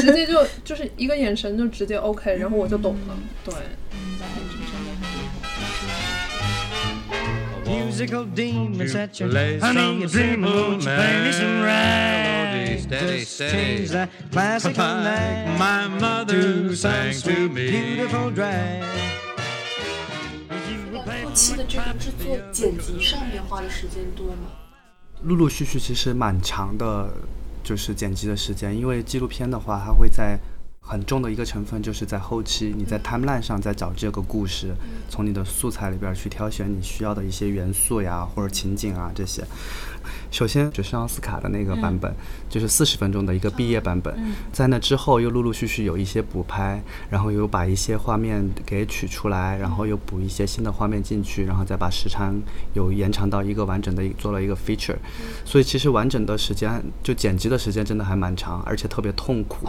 [0.00, 3.16] 直接就就是一个眼神就直接 OK， 然后我就懂了。
[3.44, 3.54] 对
[7.66, 12.37] ，Musical demons at your honey, some you're dreaming, won't you play me some melody, rag?
[12.88, 13.52] Steady, Just steady.
[13.52, 17.70] change that classical Like nag my mother to some sang to sweet, me.
[17.70, 18.82] beautiful drag.
[20.50, 24.48] If you will play 期的这个制作剪辑上面花的时间多吗？
[25.22, 27.10] 陆陆续续其实蛮长的，
[27.62, 30.38] 就是剪辑的时间，因为纪录片的话，它会在
[30.80, 34.74] 很重的一个成分就是在后期，你在 timeline 上在找这个故事，
[35.10, 39.44] 从你的素材里边去挑选你需要的一些元素呀，或者情景啊这些。
[40.30, 42.12] 首先就是奥斯卡的那个版本，
[42.48, 44.14] 就是四十分钟的一个毕业版本，
[44.52, 52.34] 在那之后又陆陆续续有一些补拍，然后又把一些画面给取出来，然后又补一些新的画面进去，然后再把时长
[52.74, 54.96] 有延长到一个完整的做了一个 feature，
[55.44, 59.66] 所以其实完整的时间就剪辑的时间真的还蛮长，而且特别痛苦，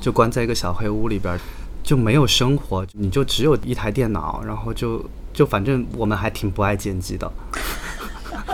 [0.00, 1.38] 就关在一个小黑屋里边。
[1.82, 7.32] 就没有生活，你就只有一台电脑，然后就就反正我们还挺不爱剪辑的。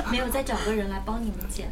[0.11, 1.69] 没有再找个人来帮你们剪。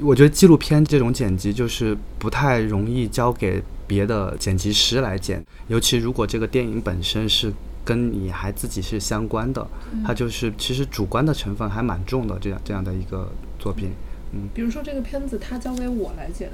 [0.00, 7.52] 我觉得纪录片这种剪辑就是不太容易交给别的剪辑师来剪，尤其如果这个电影本身是
[7.84, 9.66] 跟你还自己是相关的，
[10.06, 13.90] 它就是其实主观的成分还蛮重的这样这样的一个作品。
[14.32, 16.50] 嗯，比如说这个片子，他交给我来剪，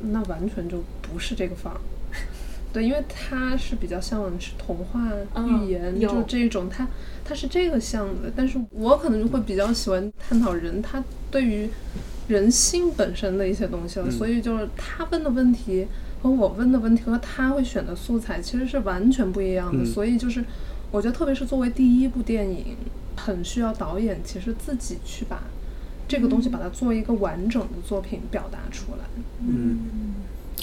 [0.00, 1.80] 那完全就不是这个范儿。
[2.72, 5.08] 对，因为它是比较像是童话
[5.46, 6.88] 寓言，就这种，它
[7.22, 8.32] 它是这个像的。
[8.34, 11.68] 但是我可能就会比较喜欢探讨人他对于
[12.28, 14.10] 人性本身的一些东西了。
[14.10, 15.86] 所以就是他问的问题
[16.22, 19.84] 和我问的问题和他会选的素材其实是完全不一样的。
[19.84, 20.42] 所以就是
[20.90, 22.76] 我觉得，特别是作为第一部电影，
[23.16, 25.42] 很需要导演其实自己去把
[26.08, 29.04] 这个东西把它做一个完整的作品表达出来。
[29.46, 29.78] 嗯。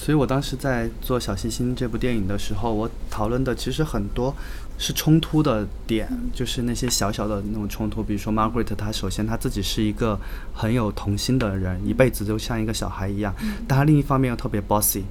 [0.09, 4.35] 所以我当时在做《小星星》这部电影的时候，我讨论的其实很多
[4.79, 8.01] 是冲突的点，就是那些小小的那种冲突。
[8.01, 10.19] 比如说 Margaret，她首先她自己是一个
[10.51, 13.35] 很有童心的人，一辈子就像一个小孩一样，
[13.67, 15.03] 但她另一方面又特别 bossy，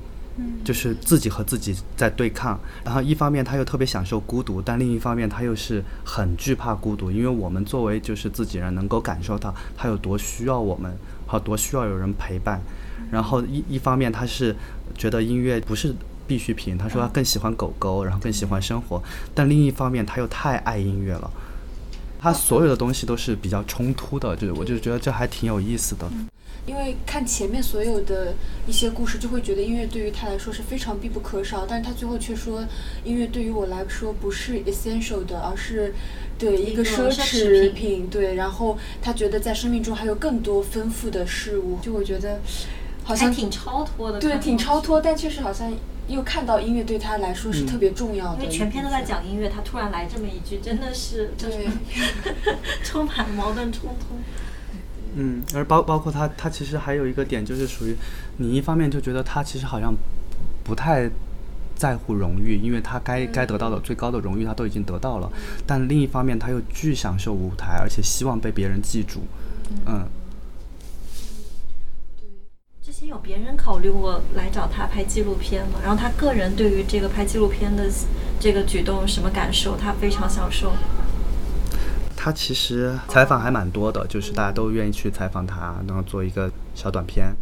[0.65, 2.59] 就是自己和自己在对抗。
[2.85, 10.93] 然后一方面她又特别享受孤独，但另一方面她又是很惧怕孤独，因为我们作为就是自己人，能够感受到她有多需要我们，
[11.25, 12.61] 好多需要有人陪伴。
[13.13, 14.55] 然后一一方面他是
[14.99, 15.95] 觉得音乐不是
[16.27, 19.01] 必需品，他说他更喜欢狗狗，然后更喜欢生活。
[19.33, 21.31] 但另一方面他又太爱音乐了，
[22.21, 26.07] 他所有的东西都是比较冲突的，就是我就觉得这还挺有意思的。
[26.67, 28.35] 因为看前面所有的
[28.67, 32.63] 一些故事，就会觉得音乐对于他来说是非常必不可少，但是他最后却说
[33.05, 35.95] 音乐对于我来说不是 essential 的，而是
[36.39, 38.09] 对一个奢侈品。
[38.11, 42.39] 对，然后他觉得在生命中还有更多丰富的事物，就我觉得。
[43.09, 45.73] 好像挺超脱的，对，挺超脱，但确实好像
[46.09, 48.43] 又看到音乐对他来说是特别重要的。
[48.45, 51.69] 因为全篇都在讲音乐，他突然来这么一句，真的是对，
[52.85, 54.19] 充满矛盾冲突。
[55.17, 57.97] 嗯，而包包括他，他其实还有一个点，就是属于
[58.37, 59.95] 你一方面就觉得他其实好像
[60.63, 61.09] 不太
[61.75, 65.33] 在乎荣誉，因为他该该得到的最高的荣誉他都已经得到了，
[65.67, 69.21] 但另一方面他又巨享受舞台，而且希望被别人记住。
[69.87, 70.07] 嗯。
[73.09, 75.81] 有别人考虑过来找他拍纪录片吗？
[75.83, 77.91] 然后他个人对于这个拍纪录片的
[78.39, 79.79] 这个举动什么感受？
[79.79, 80.75] 他非常享受。
[82.15, 87.35] 他其实采访还蛮多的，就是大家都愿意去采访他，然后做一个小短片。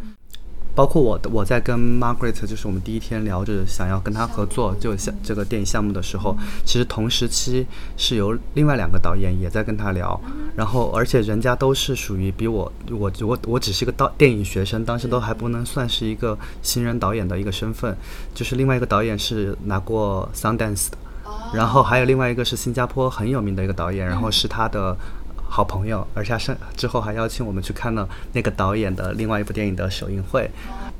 [0.77, 7.65] 包括我，我在跟 Margaret，就是我们第一天聊着想要跟他合作，就像这个电影项目的时候，其实同时期
[7.97, 10.21] 是由另外两个导演也在跟他聊，
[10.55, 17.97] 然后而且人家都是属于比我，我我我只是一个导电影学生，当时都还不能算是一个新人导演的一个身份，
[18.35, 20.97] 就是另外一个导演是拿过 Sundance 的，
[21.55, 24.95] 然后还有另外一个是新加坡很有名的一个导演，然后是他的。
[25.49, 30.49] 好朋友，而且是之后还邀请我们去看了那个导演的另外一部电影的首映会，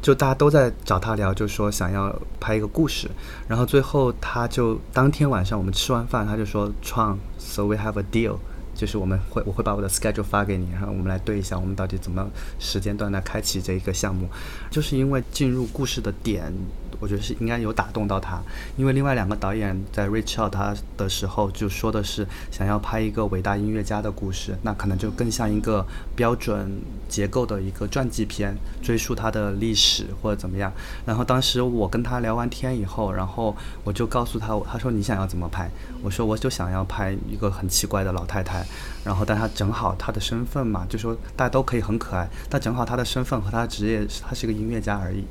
[0.02, 3.10] 就大家都在找他聊，就说想要拍一个故事，
[3.48, 8.38] 然后最后他就当天晚上我们吃完饭，他就说创，so we have a deal，
[8.74, 12.28] 就是我们会我会把我的 schedule 发给你，然后我们来对一下我们到底怎么
[12.60, 14.28] 时间段来开启这一个项目，
[14.72, 16.52] 就是因为进入故事的点。
[17.00, 18.42] 我觉得是应该有打动到他，
[18.76, 30.72] 因为另外两个导演在 reach out 他的时候就说的是想要拍一个伟大音乐家的故事，那可能就更像一个标准结构的一个传记片，追溯他的历史或者怎么样。
[31.06, 35.70] 然后当时我跟他聊完天以后，然后我就告诉他，他说你想要怎么拍？
[36.02, 38.66] 我说我就想要拍一个很奇怪的老太太，
[39.04, 45.24] 然后但他正好他的身份嘛，就说大家都可以很可爱，但正好他的身份和他的职业，他是一个音乐家而已，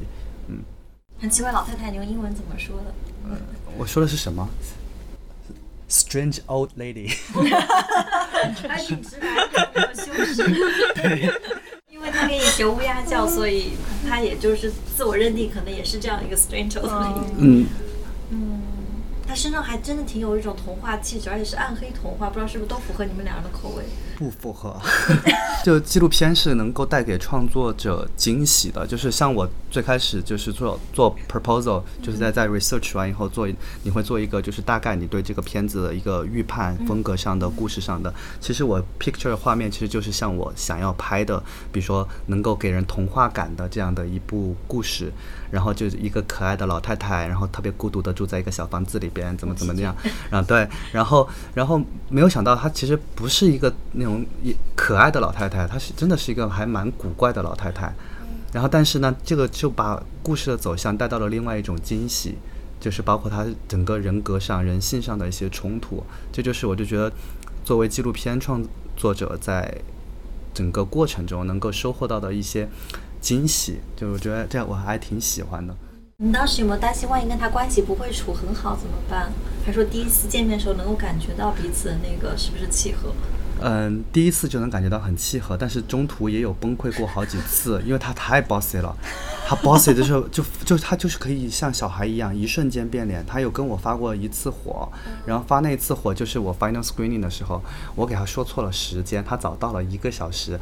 [0.49, 0.59] 嗯。
[1.19, 2.95] 很奇怪，老太太，你用英文怎么说的？
[3.25, 3.39] 嗯，
[3.77, 4.49] 我说的是什么
[5.89, 7.17] ？Strange old lady。
[8.69, 10.45] 他一直来没有修饰。
[10.95, 11.31] 对。
[11.91, 13.73] 因为他给你学乌鸦叫，所以
[14.07, 17.25] 他也就是自我认定，可能也是这样一个 strange old lady。
[17.39, 17.67] 嗯。
[19.37, 23.85] 身上还真的挺有一种童话气质，而且是暗黑童话，不知道是不是都符合你们两人的口味。
[24.17, 24.75] 不符合，
[25.63, 28.87] 就纪录片是能够带给创作者惊喜的。
[28.87, 33.47] 就是像我最开始就是做做 proposal，就是在在 research 完以后做，
[33.83, 38.13] 你会做一个就是大概你对这个片子的一个预判，风格上的、故事上的。
[38.41, 41.39] 其实我 picture 的画面其实就是像我想要拍的，
[41.71, 45.13] 比如说能够给人童话感的这样的一部故事。
[45.49, 49.97] 然后就是一个可爱的老太太，然后特别孤独的住在一个小房子里边，怎么怎么样，
[50.29, 57.91] 然后对，然后然后没有想到她其实不是一个那种一可爱的老太太，她是真的是一个还蛮古怪的老太太。
[58.53, 62.35] 然后但是呢，这个就把故事的走向带到了另外一种惊喜，
[62.79, 66.05] 就是包括她整个人格上、人性上的一些冲突。
[66.31, 67.11] 这就是我就觉得，
[67.65, 68.63] 作为纪录片创
[68.97, 69.81] 作者，在
[70.53, 72.69] 整个过程中能够收获到的一些。
[73.19, 75.75] 惊喜，就我觉得这样我还挺喜欢的。
[76.19, 79.31] 你当时有没有担心，万一跟他关系不会处很好怎么办？
[79.67, 83.13] 还说第一次见面的时候能够感觉到彼此的那个是不是契合？
[83.61, 88.97] 嗯，第一次就能感觉到很契合，但是中途也有崩溃过好几次， 因为他太 bossy 了。
[89.47, 93.23] 他 bossy 的时候 就就他就是可以像小孩一样一瞬间变脸。
[93.27, 94.89] 他有跟我发过一次火，
[95.27, 97.63] 然后发那一次火就是我 final screening 的时候，
[97.95, 100.59] 我给他说错了时间，他早到了一个小时。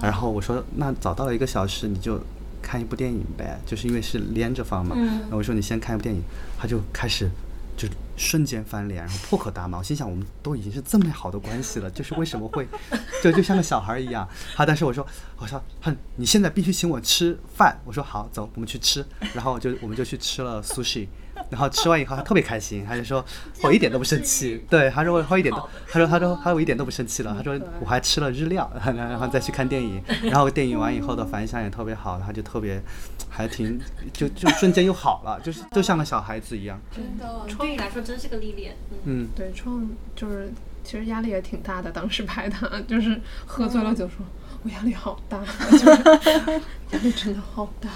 [0.00, 2.20] 然后我说，那早到了一个小时，你就
[2.62, 4.94] 看一部电影呗，就是因为是连着放嘛。
[4.96, 6.22] 然后我说你先看一部电影，
[6.58, 7.28] 他就开始
[7.76, 9.78] 就瞬间翻脸，然后破口大骂。
[9.78, 12.66] 我心想，我们都已经是这么好的关系了，就是为什么会，
[13.22, 14.28] 就就像个小孩一样。
[14.54, 15.06] 他，但是我说，
[15.38, 17.76] 我说，哼，你现在必须请我吃饭。
[17.84, 19.04] 我说好，走，我们去吃。
[19.34, 21.08] 然后就我们就去吃了 sushi。
[21.52, 23.22] 然后吃完以后，他特别开心，他就说
[23.62, 24.64] 我一点都不生气。
[24.70, 27.34] 对，他说我一点都，他说他说他说我一点都不生气了。
[27.36, 30.02] 他说我还吃了日料， 然后再去看电影。
[30.24, 32.82] 然后电影完以后的反响也特别好，他就特别
[33.28, 33.78] 还挺
[34.14, 36.80] 就就瞬间又好了，就是就像个小孩子一样。
[36.90, 38.74] 真的，对你来说真是个历练。
[39.04, 39.86] 嗯，对，创
[40.16, 40.50] 就是
[40.82, 41.90] 其实压力也挺大的。
[41.90, 44.24] 当时拍的就是喝醉了就说。
[44.64, 45.38] 我 压力好大，
[46.92, 47.90] 压力真的好大。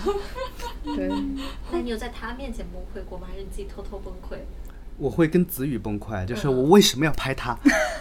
[0.85, 1.09] 对，
[1.71, 3.27] 那你有在他面前崩溃过吗？
[3.31, 4.39] 还是你自己偷偷崩溃？
[4.99, 7.55] 我会跟子宇崩溃，就是我为什么要拍他？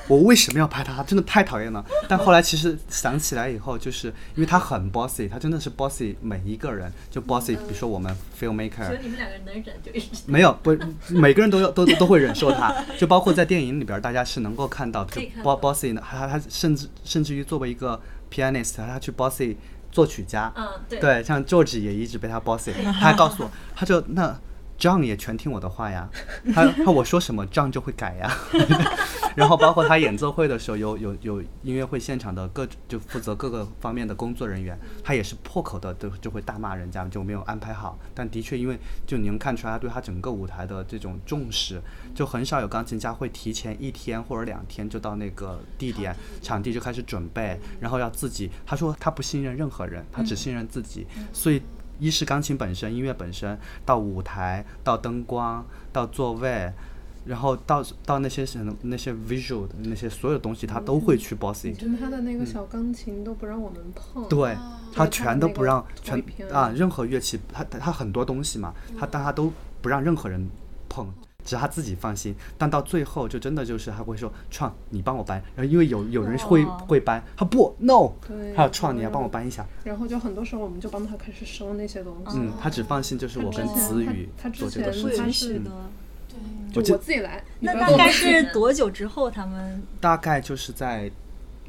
[0.07, 1.03] 我为什么要拍他？
[1.03, 1.85] 真的太讨厌了。
[2.07, 7.57] 但后来其实想起来以后，就是因为他很 bossy，他真的是 bossy 每一个人，就 bossy。
[7.57, 10.75] 比如说我们 filmmaker，所以你们两个人能忍就一直没有不，
[11.09, 18.01] 每个人都要都都会忍受他，就包括在电影里边，大家是能够看到，就 bossy 呢，他他甚至甚至于作为一个。
[18.31, 19.55] pianist，他去 bossy
[19.91, 24.37] 作曲家，嗯，对，对，像 George 也一直被他 bossy，他还告诉我，他就那。
[24.77, 26.09] John 也全听我的话呀，
[26.53, 28.31] 他他我说什么，John 就会改呀。
[29.35, 37.99] 然后包括他演奏会的时候，有有有音乐会现场的各就负责各个方面的工作人员，他也是破口的，都就会大骂人家就没有安排好。
[38.13, 41.81] 但的确，因为就你能看出来他对他整个舞台的这种重视，
[42.13, 48.49] 就很少有钢琴家会提前一天或者两天就到那个地点场地就开始准备，然后要自己。
[48.65, 51.61] 他说他不信任任何人，他只信任自己，所以。
[51.99, 56.71] 一是钢琴本身，音乐本身，到舞台，到灯光，到座位，
[57.25, 61.75] 然后到到那些什么那些 visual 的那些所有东西，他都会去 bossy。
[61.75, 64.27] 就他的那个小钢琴都不让我们碰。
[64.27, 64.55] 对，
[64.93, 70.49] 他全都不让，全啊，任何乐器，他他很多东西嘛，他但他都不让任何人
[70.89, 71.11] 碰。
[71.45, 78.11] 只是他自己放心，但到最后就真的就是他会说创，你帮我搬，然后因为有有人会会搬，他不 no，
[78.55, 79.65] 他要创，你要帮我搬一下。
[79.83, 82.37] 然后就很多时候我们就帮他开始收那些东西。
[82.37, 85.31] 嗯，他只放心就是我跟子宇做这个事情。
[85.31, 85.71] 是的，
[86.73, 87.43] 对，就我自己来。
[87.59, 89.83] 那大概是多久之后他们？
[90.01, 91.11] 大概就是在。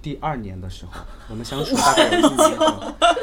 [0.07, 0.92] 第二年的时候，
[1.29, 2.59] 我们相处大概有一年，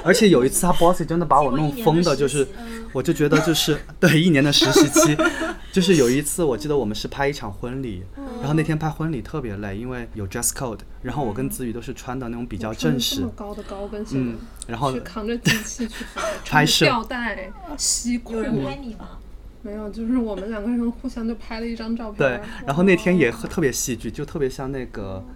[0.03, 2.45] 而且有一次他 bossy 真的把我弄疯的，就是
[2.91, 5.17] 我就觉得就是 对一年的实习期，
[5.71, 8.03] 就是有一次我记得我们是拍一场婚礼，
[8.41, 14.35] 然后那天拍婚礼特别累，因为有 dress code，然后我跟子宇都是穿的那种比较正式，高的高跟鞋，嗯，
[14.67, 16.03] 然后去扛着机器去
[16.43, 19.19] 拍摄，吊带、西裤，有人拍你吗？
[19.61, 22.17] 没有，就是我们两个人互相就拍了一张照片。
[22.17, 25.23] 对，然后那天也特别戏剧，就特别像那个。
[25.25, 25.35] 嗯，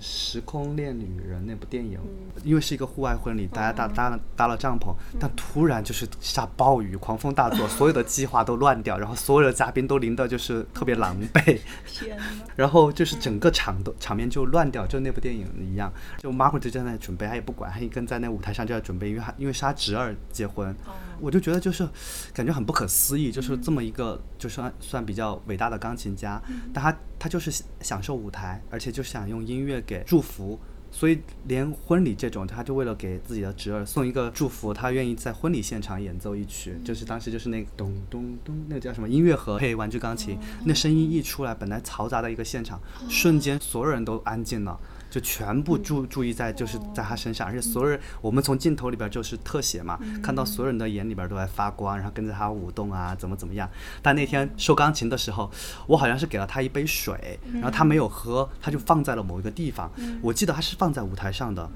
[0.00, 1.98] 时空恋旅人那部电影，
[2.44, 11.60] 因为是一个户外婚礼，大家搭搭了搭了帐篷，但突然就是下暴雨，狂风大作， 所有的计划都乱掉，然后所有的嘉宾都淋得就是特别狼狈
[12.56, 15.92] 然后就是整个场都场面就乱掉，就那部电影一样。
[16.18, 20.74] 就 Margaret 就在那准备，他也不管，他一跟在那舞台上就要准备，因为他因为是他侄儿结婚，
[21.20, 21.86] 我就觉得就是
[22.32, 26.40] 感觉很不可思议，就是这么一个就算算比较伟大的钢琴家，
[26.72, 29.40] 但他他就是享受舞台，而且就想用。
[29.40, 30.58] 音乐给祝福
[30.92, 44.78] 所以连婚礼这种，他就为了给自己的侄儿送一个祝福，他愿意在婚礼现场演奏一曲，就是当时就是那个咚咚咚，那个叫什么音乐盒配玩具钢琴，那声音一出来，本来嘈杂的一个现场，瞬间所有人都安静了。
[45.10, 53.68] 就全部注注意在就是在他身上，而且所有人，我们从镜头里边就是特写嘛，看到所有人的眼里边都在发光，然后跟着他舞动啊，怎么怎么样。
[54.00, 55.50] 但那天收钢琴的时候，
[55.88, 59.90] 我好像是给了他一杯水，然后他没有喝，他就放在了某一个地方。
[60.22, 61.68] 我记得他是放在舞台上的，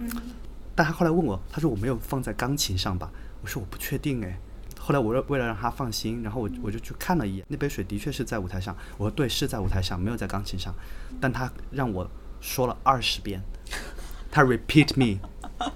[0.76, 3.10] 但他后来问我，他说我没有放在钢琴上吧？
[3.42, 4.38] 我说我不确定哎。
[4.78, 8.76] 后来我为为了让他放心，然后我我就去看了一眼，那杯水的确是在舞台上。
[8.96, 10.72] 我说对，是在舞台上，没有在钢琴上。
[11.20, 12.08] 但他让我。
[12.44, 13.42] 说了二十遍，
[14.30, 15.18] 他 repeat me，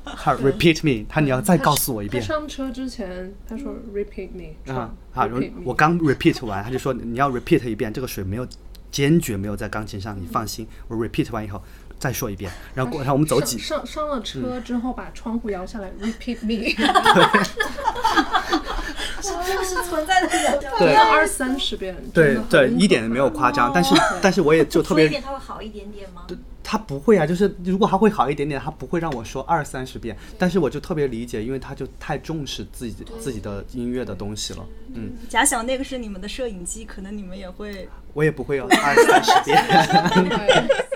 [0.05, 2.23] 他 repeat me，他你要再告诉我一遍。
[2.23, 5.27] 上车之前他说 repeat me，啊，好，
[5.65, 8.47] 我刚 repeat 完，他就说你要 repeat 一遍，这个水没有，
[8.91, 10.69] 坚决没有在钢琴上，你放心。
[10.89, 11.61] 我 repeat 完以后
[11.99, 16.73] 再说一遍，然后过然后我们走几上上了车之后把窗户摇下来 repeat me，
[19.21, 20.29] 这个是存在的，
[20.79, 26.27] 对，二三十遍，对对，一点都没有夸张，但是但是我也就特别，他会好一点点吗？
[26.71, 30.15] 他不会啊，就是如果他会好一点点，他不会让我说二三十遍。
[30.39, 34.67] 但是我就特别理解，因为他就太重视自己自己的音乐的东西了。
[34.93, 37.89] 嗯，假想那个是你们的摄影机，可能你们也会。
[38.13, 39.59] 我也不会有 二三十遍。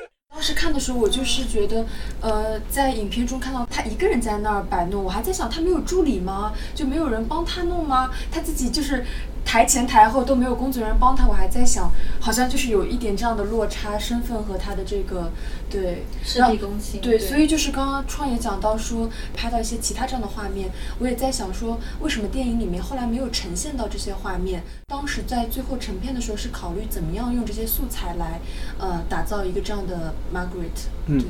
[0.43, 1.87] 当时看的时候，我就是觉得，
[2.21, 6.53] 呃，在影片中看到他一个人在那儿摆弄，我还在想，他没有助理吗？
[6.75, 8.11] 就没有人帮他弄吗？
[8.29, 9.05] 他自己就是。
[9.45, 15.31] 台前台后都没有工作人员帮他，我还在想，好像就是有一点这样的落差，身份和他的这个
[15.69, 17.01] 对实力公信。
[17.01, 24.63] 对，所以就是刚刚创也讲到说，拍到一些其他这样的画面，我也在想说，为什么电影里面后来没有呈现到这些画面？
[24.87, 28.41] 当时在最后成片的时候是考虑怎么样用这些素材来，
[28.79, 30.87] 呃，打造一个这样的 Margaret。
[31.07, 31.27] 嗯，对，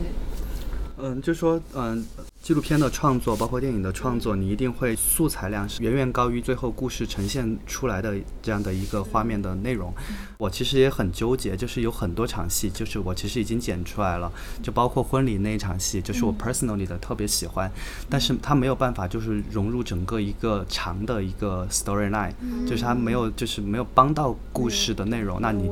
[0.99, 2.05] 嗯，就说嗯。
[2.43, 9.95] 纪录片的创作，包括电影的创作，你一定会素材量是远远高于最后故事呈现出来的这样的一个画面的内容。
[10.43, 14.29] 我其实也很纠结，就是有很多场戏，就是我其实已经剪出来了，
[14.61, 17.71] 就包括婚礼那一场戏，就是我 personally 的特别喜欢，
[18.11, 22.33] 但是它没有办法就是融入整个一个长的一个 storyline，
[22.67, 25.41] 就是它没有就是没有帮到故事的内容。
[25.41, 25.71] 那你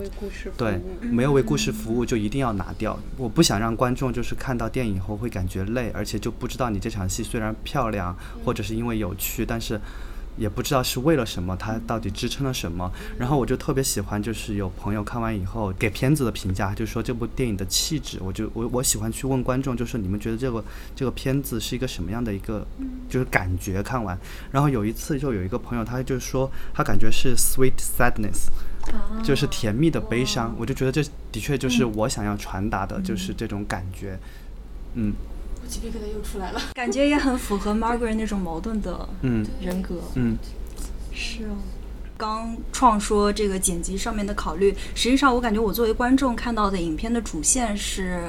[0.56, 2.96] 对没有为故事服务就一定要拿掉。
[3.16, 9.80] 我不想让观众就是看到电影后会感觉累，而且就不知道你这场戏虽然漂亮，或者是因为有趣，但是
[10.40, 12.90] 也不知道是为了什么，它到底支撑了什么。
[13.18, 18.18] 然后我就特别喜欢，就是有朋友看完以后给片子的评价，就说这部电影的气质。
[18.22, 20.64] 我就我我喜欢去问观众，就是你们觉得这个
[20.96, 22.66] 这个片子是一个什么样的一个
[23.08, 23.82] 就是感觉？
[23.82, 24.18] 看完，
[24.50, 28.48] 然后有一次就有一个朋友，他就说他感觉是 sweet sadness，
[29.22, 30.54] 就是甜蜜的悲伤。
[30.58, 34.18] 我就觉得这的确就是我想要传达的，就是这种感觉，
[34.94, 35.12] 嗯。
[35.70, 39.08] 鸡皮疙瘩又出来了，感觉也很符合 Margaret 那种矛盾的
[39.60, 40.02] 人格。
[40.16, 40.36] 嗯，
[41.12, 41.56] 是哦。
[42.20, 48.20] 刚创说这个剪辑上面的考虑，实际上我感觉我作为观众看到的影片的主线是，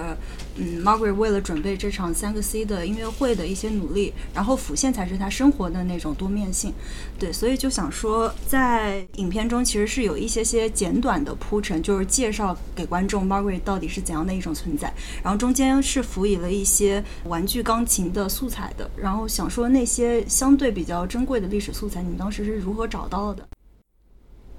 [0.56, 6.74] 嗯，Margaret 为了准备这场三个 C 的音乐会的一些努力，然后辅线才是他生活的那种多面性。
[7.20, 23.46] 对，所以就想说，在影片中其实是有一些些简短的铺陈，就是介绍给观众 Margaret 到底是怎样的一种存在，然后中间是辅以了一些玩具钢琴的素材的，然后想说那些相对比较珍贵的历史素材，你们当时是如何找到的？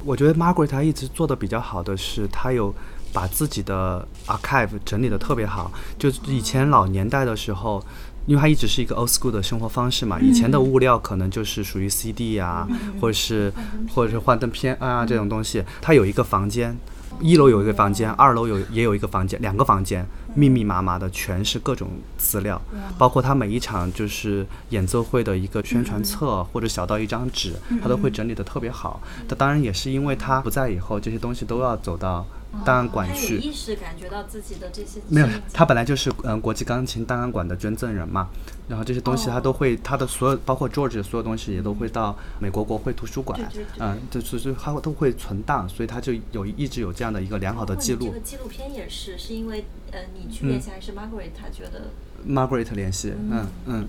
[0.05, 2.74] 我觉得 Margaret 她一直做的比较好的是，她有
[3.12, 5.70] 把自己的 archive 整理的特别好。
[5.98, 7.84] 就以前老年代的时候，
[8.26, 12.66] 因为她一直是一个 old school 的生活方式嘛，以前的物料可能就是属于 CD 啊，
[13.00, 13.53] 或者是
[13.94, 15.62] 或者是幻灯片啊这种东西。
[15.80, 16.76] 她有一个房间，
[17.20, 20.06] 一楼有一个房间，二楼有也有一个房间，两个房间。
[20.34, 22.58] 密密麻麻的全是各种资料，
[22.96, 27.52] 包括他每一场就是演奏会的一个宣传册或者小到一张纸，
[27.82, 28.98] 他都会整理的特别好。
[29.28, 32.26] 他当然也是因为他不在以后，这些东西都要走到
[32.64, 33.38] 档案馆去。
[33.38, 38.28] 意识感觉到自己的这些没有，他本来就是嗯国际钢琴档案馆的捐赠人嘛。
[38.68, 43.38] 然后这些东西他都会，他的所有包括 George 所有东西也都会到美国国会图书馆，
[43.78, 48.07] 嗯，就是就他都会存档，所以他就有一直有这样的一个良好的记录。
[48.07, 51.90] 这个纪录片也是，是因为呃你去联系还是 Margaret 他觉得
[52.26, 53.88] ？Margaret 联系，嗯嗯。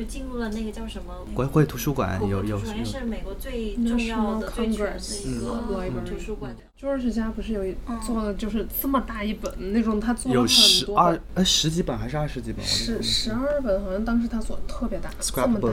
[0.00, 6.56] 就进入了那个叫什么国会图书馆，有有好像是美国最重要的、最全的一个图书馆。
[6.80, 7.62] George 家不是有
[8.06, 12.64] 做的就是这么大一本那种，他做了很多，二呃十几本还是二十几本？
[12.64, 15.68] 十十二本，好像当时他做的特别大，这么大。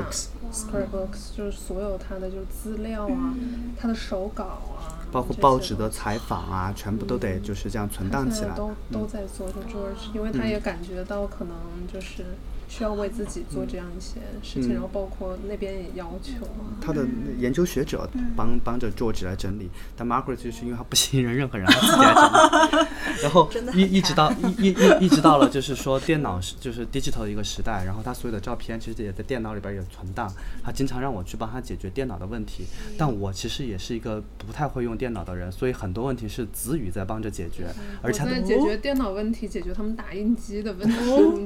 [0.51, 3.33] Scrapbooks 就是所有他的就是资料啊，
[3.79, 4.99] 他的手稿啊。
[5.09, 8.47] 包括报纸的采访啊，全部都得就是这样存档起来。
[8.47, 11.55] 现在都都在做，就 George，因为他也感觉到可能
[11.91, 12.25] 就是
[12.67, 14.73] 需要为自己做这样一些事情，嗯。
[14.73, 16.75] 然后包括那边也要求啊。
[16.81, 17.05] 他的
[17.37, 22.87] 研究学者帮帮着 George 来整理，但 Margaret 就是因为他不信任任何人，他自己来整理。
[23.23, 30.31] 然后一一直到一一一一直到了就是说电脑是就是 digital 的一个时代，然后他所有的照片其实也在电脑里边也存档，
[30.63, 32.65] 他经常让我去帮他解决电脑的问题，
[32.97, 37.67] 但我其实也是一个不太会用电脑的人，所以很多问题是子宇在帮着解决，
[38.01, 40.87] 而我且他的在解决电脑问题，解决他们打印机的问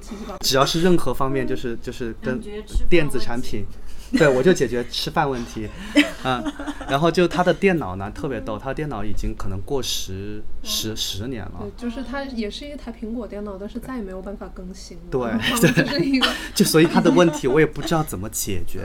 [0.02, 0.16] 题。
[0.42, 2.42] 只要是任何方面，就是就是跟
[2.90, 3.66] 电子产品，
[4.18, 5.70] 对我就解决吃饭问题，
[6.24, 6.44] 嗯，
[6.90, 11.52] 然后就他的电脑呢特别逗，他的电脑已经可能过十十十年了。
[11.62, 15.04] 对，，就是他也是一台苹果电脑，但是再也没有办法更新了。
[15.10, 18.82] 对 然后就是一个就所以他的问题我也不知道怎么解决，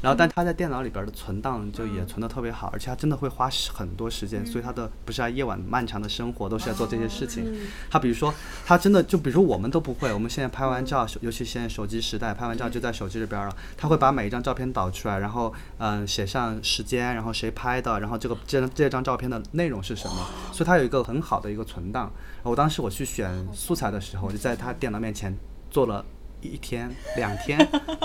[0.00, 7.44] 然后但他在电脑里边的存档就也存的特别好，而且他真的会花很多时间，所以他的不是在夜晚漫长的生活都是在做这些事情。
[7.90, 8.32] 他比如说
[8.64, 22.12] 他真的就比如说我们都不会，我们现在拍完照，手尤其现在手机时代，拍完照就在手机里边了，他会把每一张照片导出来，然后嗯、写上时间，然后谁拍的，然后这个这张这张照片的内容是什么，所以它有一个很好的一个存档。
[22.42, 25.36] 我当时我去选素材的时候，我就在他电脑面前
[25.70, 26.04] 做了。
[26.40, 27.58] 一天两天，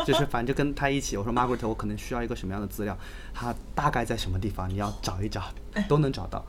[0.08, 1.16] 就是反正就跟他一起。
[1.16, 2.98] 我说 Margaret，我可能需要一个什么样的资料，
[3.32, 5.44] 他大概在什么地方，你要找一找，
[5.88, 6.44] 都能找到。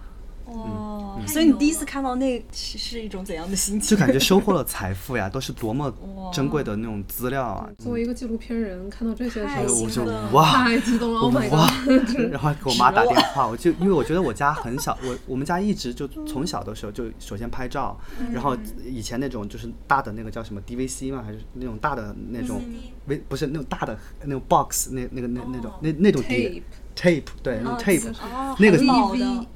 [0.47, 3.91] 哦，所以你第一次看到那是是一种怎样的心情？
[3.91, 5.93] 就感觉收获了财富呀，都是多么
[6.33, 7.69] 珍贵的那种资料啊！
[7.79, 12.17] 作为一个纪录片人，看到这些的时候，我就哇，太激动了！Oh my 哇 god！！
[12.31, 17.99] 然后给我妈打电话，我就因为我觉得我家很小，我我们家一直就从小的时候就首先拍照，
[18.33, 22.63] 然后以前那种就是大的那个叫什么 DVC 嘛，还是那种大的那种
[23.07, 26.63] V 不是那种大的那种 box 那那个那那种那那种碟
[26.97, 28.79] tape 对用 tape 哦，那个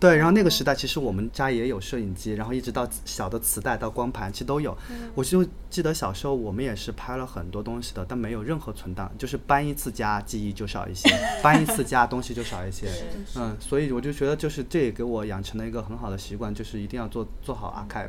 [0.01, 4.77] 对，然后那个时代其实我们家也有摄影机，然后一直到小的磁带到光盘，其实都有。
[5.15, 11.09] 我就记得小时候我们也是拍了很多东西的，但没有任何存档，就是搬一次家记忆就少一些，
[11.43, 12.89] 搬一次家东西就少一些。
[13.37, 18.09] 嗯，所以我就觉得就是这也给我养成了一个很好的习惯，就是一定要做做好 archive。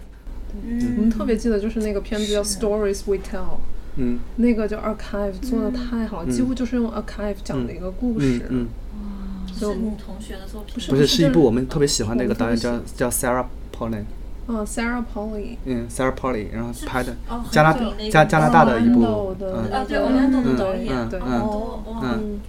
[0.51, 3.39] 我们特别记得就是那个片子叫《Stories We Tell》，
[3.97, 8.65] 嗯那个叫 Archive 做的太好了，几乎就是用 Archive 讲的一个故事嗯。
[8.65, 8.67] 嗯，
[9.59, 13.45] 是你同学的作品吗，不是，是一部我们特别喜欢的一个导演叫叫 Sarah
[13.77, 14.03] Polley，
[14.47, 22.39] 嗯，Sarah Polly，嗯，Sarah Polley，然后拍的哦加拿很有那个加加拿大的一部嗯啊，对，我们懂的嗯导演，嗯很多哇，嗯，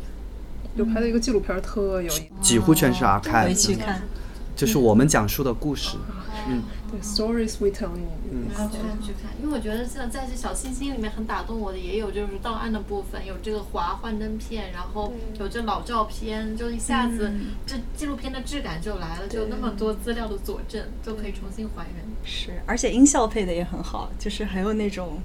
[0.77, 2.23] 有拍的一个纪录片特有意思。
[2.41, 4.03] 几乎全是 archive，回去看。
[4.57, 5.97] 就是我们讲述的故事。
[6.49, 7.91] 嗯对，Stories We Tell，
[8.30, 8.49] 嗯。
[8.53, 17.30] 我要去看去看，因为我觉得像在这小星星里面很打动我的，也有就是档案的部分，有这个滑幻灯片，然后有这老照片，就一下子
[17.66, 22.05] 这纪录片的质感就来了，就那么多资料的佐证，就可以重新还原。
[22.24, 25.18] 是，而且音效配的也很好，就是很有那种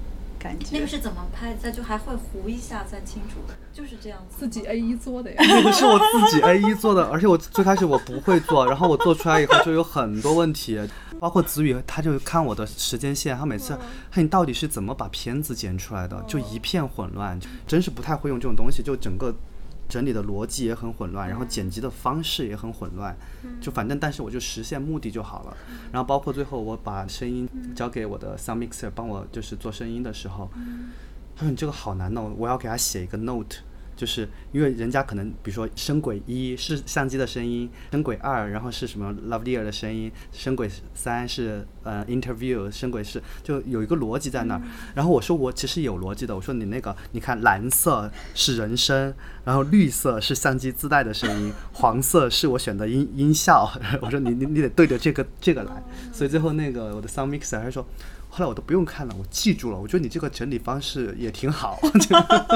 [0.45, 0.67] 感觉。
[0.71, 1.71] 那个是怎么拍的？
[1.71, 3.39] 就还会糊一下再清楚，
[3.73, 4.35] 就是这样子。
[4.37, 5.37] 自己 A 一做的呀。
[5.41, 10.79] 那个是我自己 A 一做的，而且我最开始我不会做，然后我做出来以后就有很多问题，
[11.19, 13.75] 包括子宇他就看我的时间线，他每次，
[14.11, 16.23] 嘿，你到底是怎么把片子剪出来的？
[16.27, 19.33] 就一片混乱，真是不太会用这种东西，就整个。
[19.87, 23.15] 整理的逻辑也很混乱，然后剪辑的方式也很混乱，
[23.61, 25.57] 就反正但是我就实现目的就好了。
[25.91, 30.49] 然后包括最后我把声音交给我的 sound mixer 帮我就是做声音的时候，
[31.35, 33.57] 他说你这个好难哦，我要给他写一个 note，
[33.95, 44.61] 就是因为人家可能比如说声轨一是相机的声音，声轨二然后是什么 Lavalier 的声音，声轨三是呃 interview，声轨是就有一个逻辑在那儿。
[44.93, 53.71] 然后我说我其实有逻辑的，我说你那个你看蓝色是人声，然后绿色是相机自带的声音，黄色是我选的音音效。
[54.01, 57.85] 我说你你你得对着这个这个来，所以最后那个我的 sound mixer 还说。
[58.29, 59.79] 后来我都不用看了，我记住了。
[59.79, 61.79] 我觉得你这个整理方式也挺好，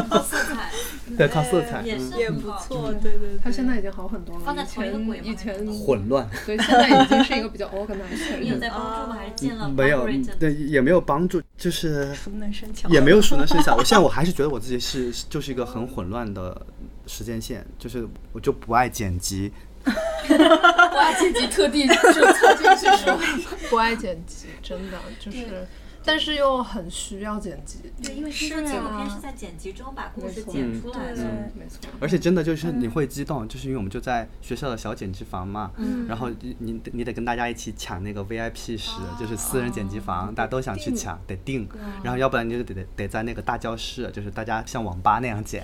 [0.10, 0.72] 靠色彩，
[1.18, 3.40] 对，靠色彩，也嗯也不错，对对对。
[3.44, 6.30] 他现在已经好很多了，放在以同一个以前混乱。
[6.46, 8.60] 对，现在已经是一个比较 organized 的 你有。
[8.60, 9.16] 在帮助吗？
[9.18, 10.06] 还是见了没有
[10.38, 13.74] 对，也没有帮助，就是熟能生巧，也没有熟能生巧。
[13.76, 16.62] 我现在我还是觉得我自己是就是一个很混乱的
[17.08, 19.50] 时间线，就是我就不爱剪辑，
[20.30, 23.20] 我爱剪辑特地就凑进去说，
[23.70, 25.68] 不爱剪辑，真的就是。
[26.10, 27.80] 但是又很需要剪辑。
[28.02, 31.22] 对，因为听说是纪录片啊是在剪辑中把故事剪出来的。
[31.24, 31.80] 嗯没错。
[32.00, 36.08] 而且真的就是你会激动，就是因为我们就在学校的小剪辑房嘛，嗯。
[36.08, 41.70] 然后你你得跟大家一起抢那个 VIP 室，就是私人剪辑房，大家都想去抢，得定，
[42.04, 45.64] 然后要不然你就得得得在那个大教室，就是大家像网吧那样剪。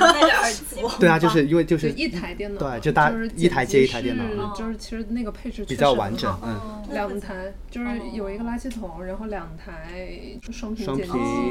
[0.00, 0.82] 戴着耳机。
[0.98, 4.52] 对啊，就是因为就就是一台电脑，对就大是一台接一台电脑。
[4.54, 10.86] 就是其实那个配置比较完整，嗯，两台就是有一个垃圾桶，然后两台双屏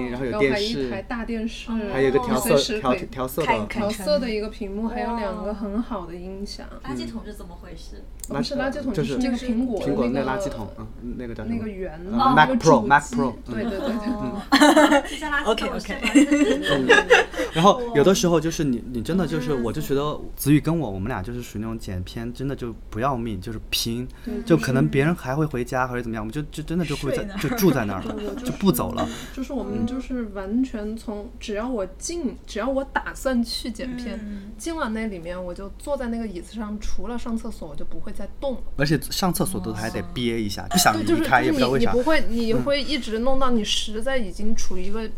[0.10, 6.66] 然后有电视还一台大电视，还有一个调色调调色的，调色的一个屏幕，还有两个很好的音响。
[6.84, 8.04] 垃圾桶是怎么回事？
[8.28, 11.56] 不是垃圾桶，就是那个苹果苹果那个垃圾桶，嗯，那个叫什么？
[11.56, 14.42] 那个圆嗯的 Mac 那个 Pro 主 Mac 机 Pro，对对对对嗯。
[14.50, 15.10] 对。
[15.12, 15.80] 这家垃圾桶 OK，OK
[16.24, 17.16] 是吧？
[17.54, 24.08] 然后有的时候就是你，你真的就是，我就觉得子宇跟我，我们俩就是属于那种剪片，真的就不要命，就是拼，
[24.46, 29.08] 就可能别人还会回家或者怎么样，我们就就真的就会在就住在那儿对我，就不走了。
[29.36, 34.20] 就是我们就是完全从只要我进，只要我打算去剪片，
[34.58, 38.62] 进了那里面，我就坐在那个椅子上，除了上厕所，我就不会再动了。
[38.78, 42.10] 而且上厕所都还得憋一下，不想对，就是离开，就是也不知道为啥你你不。
[42.10, 45.10] 会，你会一直弄到你实在已经处于一个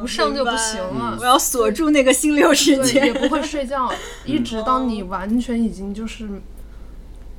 [0.00, 1.24] 不上就不行了我。
[1.24, 3.92] 要锁住那个心流时对，间也，不会睡觉，
[4.24, 6.28] 一直到你完全已经就是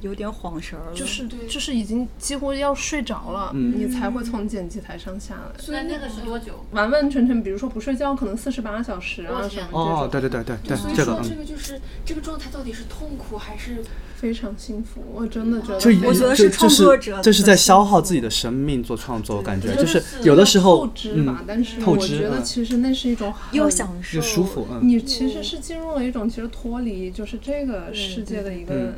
[0.01, 0.95] 有点晃神儿了。
[0.95, 3.73] 就是就是已经几乎要睡着了，嗯。
[3.75, 5.63] 你才会从剪辑台上下来。
[5.67, 6.65] 那那个是多久？
[6.71, 13.83] 完完全全，比如说不睡觉，可能四十八小时啊什么这哦，种，对对对对对所，以这个说这嗯，个就是这个状态到底是痛苦还是
[14.15, 15.01] 非常幸福。
[15.13, 22.43] 我真的觉得我觉得是创作者这是在消耗自己的生命做创作，我感觉就是有的时候透支吧，嗯，但是我觉得嗯。
[22.43, 28.93] 其实那是一种很又享受又舒服，嗯，你其实是进入了一种其实脱离就是这个世界的一个嗯，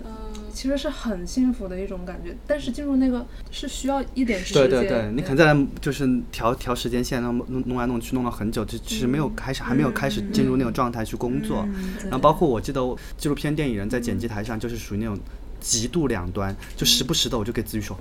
[0.57, 2.35] 其实是很幸福的一种感觉。
[2.47, 11.63] 但是进入那个是需要一点时间，对对对，你可能在那就是调调时间线，然后弄弄来弄去，弄了很久，就其实没有开始，还没有开始进入那种状态去工作。
[12.05, 15.15] 然后包括我记得我纪录片电影人在剪辑台上就是属于那种
[15.59, 17.95] 极度两端，就时不时的我就给自己说。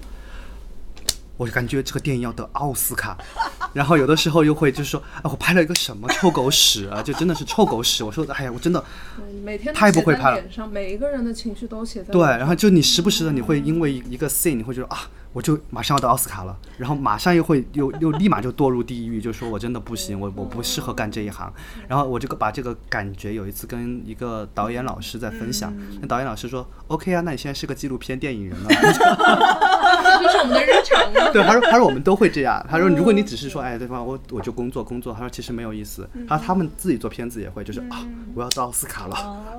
[1.36, 3.16] 我感觉这个电影要得奥斯卡，
[3.74, 8.02] 然后有的时候又会就是说，啊，我拍了一个什么臭狗屎啊，就真的是臭狗屎。
[8.02, 8.82] 我说，哎呀，我真的
[9.44, 10.42] 每天太不会拍了。
[10.70, 21.52] 每一个人的情绪都写在对，然后就你时不时的你会因为一个 scene，你会觉得啊，我就马上要到奥斯卡了，然后马上又会又 又立马就堕入地狱，就说我真的不行，我我不适合干这一行。
[21.86, 25.70] 然后我这个把这个感觉有一次跟一个导演老师在分享，
[26.00, 28.68] 那导演老师说 OK 啊，那你现在是个纪录片电影人了。
[28.70, 31.28] 这是我们的日常啊。
[31.30, 39.58] 对，他说他说我们都会这样，他说如果你只是说哎对方我我就工作工作，他说其实没有意思，他说他们自己做片子也会就是啊我要到奥斯卡了。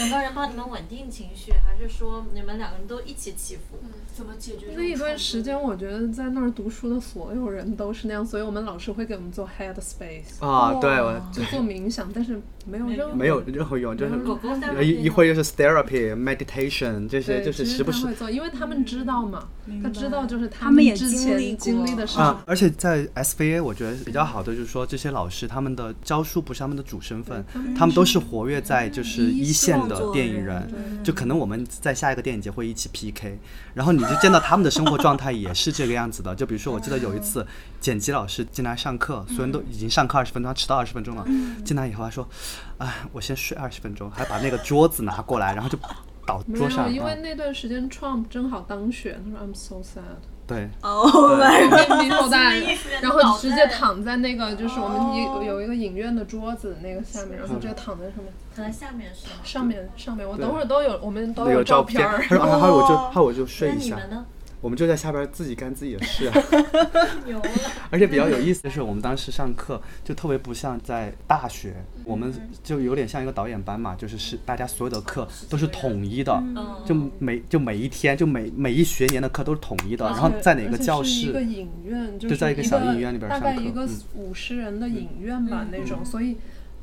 [0.00, 3.78] 有没有人帮你们稳定情绪，还是说你们两个人都一起起伏？
[4.12, 19.48] 怎么解决那一段时间，我觉得在那儿读书的所有人都是那样，所以我们老师会给我们做 head space，啊，对我就做冥想，但是没有任何没有任何用，就是一一会儿就是 therapy、meditation 这些，就是时不时会做，因为他们知道嘛，
[19.82, 27.44] 他知道就是他他们之前经历的事啊情。，而且在 SVA 我觉得比较好的就是说，这些老师他们的教书不是他们的主身份，
[27.76, 30.70] 他们都是活跃在就是一线的电影人，
[31.02, 33.38] 就可能我们在下一个电影节会一起 PK，
[33.74, 36.34] 然后你就见到他们的生活状态也是这个样子的。
[36.34, 37.46] 就比如说，我记得有一次
[37.80, 41.24] 剪辑老师进来上课，所有人都已经上课二十分钟，他迟到二十分钟了，
[41.64, 42.28] 进来以后他说
[42.78, 45.78] ：“哎，我先睡二十分钟。”还把那个桌子拿过来，然后就
[46.26, 46.92] 倒没有，桌上。
[46.92, 50.00] 因为啊那段时间 Trump 正好当选，他说 I'm so sad，
[50.46, 52.00] 对，Oh my god！
[52.00, 59.32] 面后大什么意思然后直接躺在那个就是我们有有一个影院的桌子那个下面，然后直接躺在上面，躺在下面是吗？
[59.44, 62.18] 上面上面，我等会儿都有，我们都有照片儿。
[62.28, 63.94] 他说啊，还有我就然后我就睡一下。
[63.96, 64.26] 你们呢？
[64.60, 66.34] 我们就在下边自己干自己的事啊。
[67.26, 67.50] 牛了！
[67.90, 72.32] 而且比较有意思的是，我们当时上课就特别不像在大学，我们
[72.62, 86.36] 就有点像一个导演班嘛，就是是大家所有的课都是统一的，嗯就每就每一天就每每一学年的课都是统一的，然后在哪个教室是一个室，影院，就就是在一个小影院里边上课大概一个嗯五十人的影院吧那种，所以。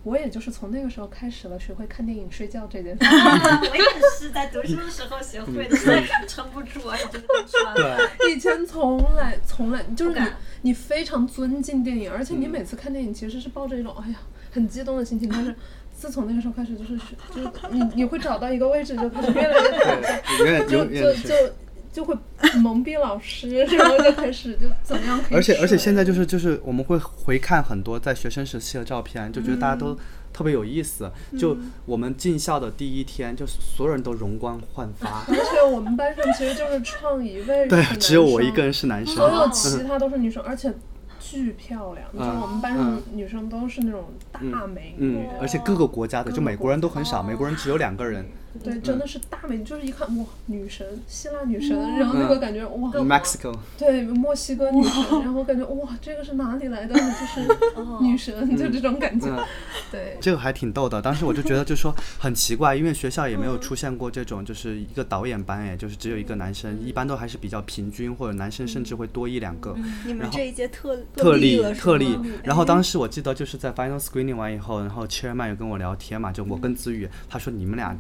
[0.07, 2.99] 我也就是从那个时候开始了学会看电影睡觉这件事。
[3.03, 3.83] 我也
[4.17, 7.45] 是在读书的时候学会的，现在 撑不住，而且真的看
[7.75, 8.09] 穿了。
[8.29, 10.27] 以前从来从来就是你
[10.61, 14.15] 你非常尊敬电影，而且你每次看电影其实是抱着一种哎呀
[14.49, 15.53] 很激动的心情，但是
[15.93, 16.97] 自从那个时候开始，就是
[17.35, 19.53] 就是你你会找到一个位置就开始越来
[20.45, 21.53] 越就就就是
[21.97, 22.15] 就会
[22.61, 29.97] 蒙蔽老师， 然后就开始就怎么样而且而且现在就是就是我们会回看很多在学生时期的照片，就觉得大家都嗯
[30.31, 31.11] 特别有意思。
[31.39, 39.15] 就我们进校的第一天，就所有人都容光焕发，而且我们班上其实就是创一位对只有我一个人是男生。
[39.15, 40.71] 所有其 他都是女生，而且
[41.19, 42.07] 巨漂亮。
[42.11, 44.03] 你知道嗯我们班上女生都是那种
[44.51, 48.23] 大美女，嗯，而且各个国家的，就美国人都很少，美国人只有两个人
[48.63, 53.55] 对，真的是大美女，就是一看哇，女神，希腊女神，然后那个感觉哇，，Mexico。
[53.77, 56.93] 对，墨西哥女神，然后感觉哇，这个是哪里来的？
[56.93, 57.47] 就是
[58.01, 59.43] 女神，就这种感觉嗯。
[59.91, 69.75] 对，这个还挺逗的，当时我就觉得就说很奇怪，因为学校也没有出现过这种就是一个导演班，哎，就是只有一个男生，一般都还是比较平均，或者男生甚至会多一两个。
[70.05, 77.97] 你们这一届特特例了特例，然后当时我记得就是在 final screening 完以后，然后 chairman 有跟我聊天嘛，就我跟子宇，他说你们俩，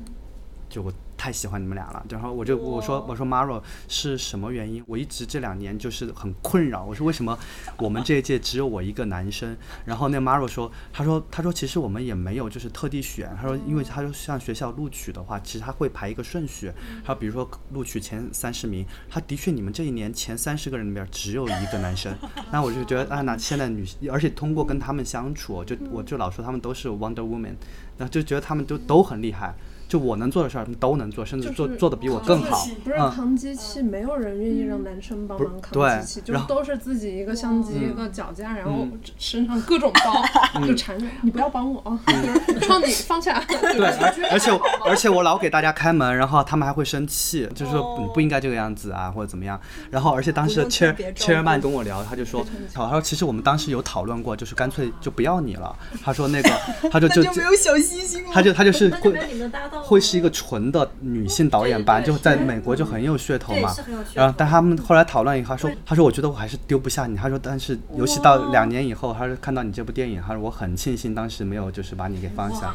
[0.77, 4.83] 就我太喜欢你们俩了，然后我就我说我说 Maro 是什么原因？
[4.85, 7.35] 我一直这两年就是很困扰，我说为什么
[7.79, 9.57] 我们这一届只有我一个男生？
[9.85, 16.71] 然后那 Maro 说，他说他说其实我们也没有就是特地选，他说因为他说像学校录取的话，其实他会排一个顺序，
[17.03, 22.15] 他比如说录取前三十名，他的确你们这一年前三十个人里边只有一个男生，
[22.53, 27.55] 那我就觉得啊，那现在女，而且通过跟他们相处，就我就老说他们都是 Wonder Woman，
[27.97, 29.55] 然后就觉得他们都都很厉害，
[29.87, 32.65] 就我能做的事儿他们都能做，甚至就是做做的比我更好。
[32.83, 43.41] 不是嗯扛机器，没有人愿意让男生帮忙扛机器，就是都是自己一个相机、一个脚架，然后嗯身上各种包，就缠着你不要帮我啊，就是 创你放下。
[43.47, 44.51] 对，而而且
[44.85, 49.59] 而且我老给大家开门，然后他们还会生气，就是说你不应该这个样子啊，或者怎么样。
[49.89, 55.75] 然后而且当时不用 chair 特别照顾 chairman 跟我聊，他就说，他说其实我们当时有讨论过，就是干脆就不要你了。
[56.03, 56.49] 他说那个，
[56.91, 58.29] 他说 就就没有小星星了。
[58.33, 64.03] 他就他就是会那就没有你们的搭档了会是一个纯的女性导演班，就在美国就很有噱头嘛对是很有噱。
[64.03, 67.15] 头然后但他们后来讨论以后，他说他说我觉得我还是丢不下你。
[67.15, 72.73] 他说但是尤其到两年以后，他说看到你这部电影，他说我很庆幸当时没有就是把你给放下。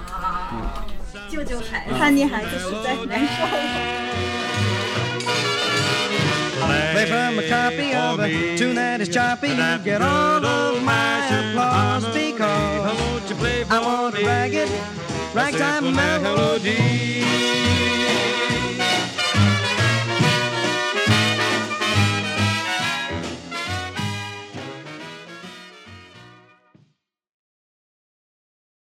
[1.28, 1.94] 救救孩子。
[1.98, 3.46] 叛逆孩子实在难受。
[6.94, 9.48] Play from a copy of a tune that is choppy.
[9.48, 13.12] You get all of my applause because
[13.68, 14.68] I want to rag it,
[15.35, 17.82] ragtime melody.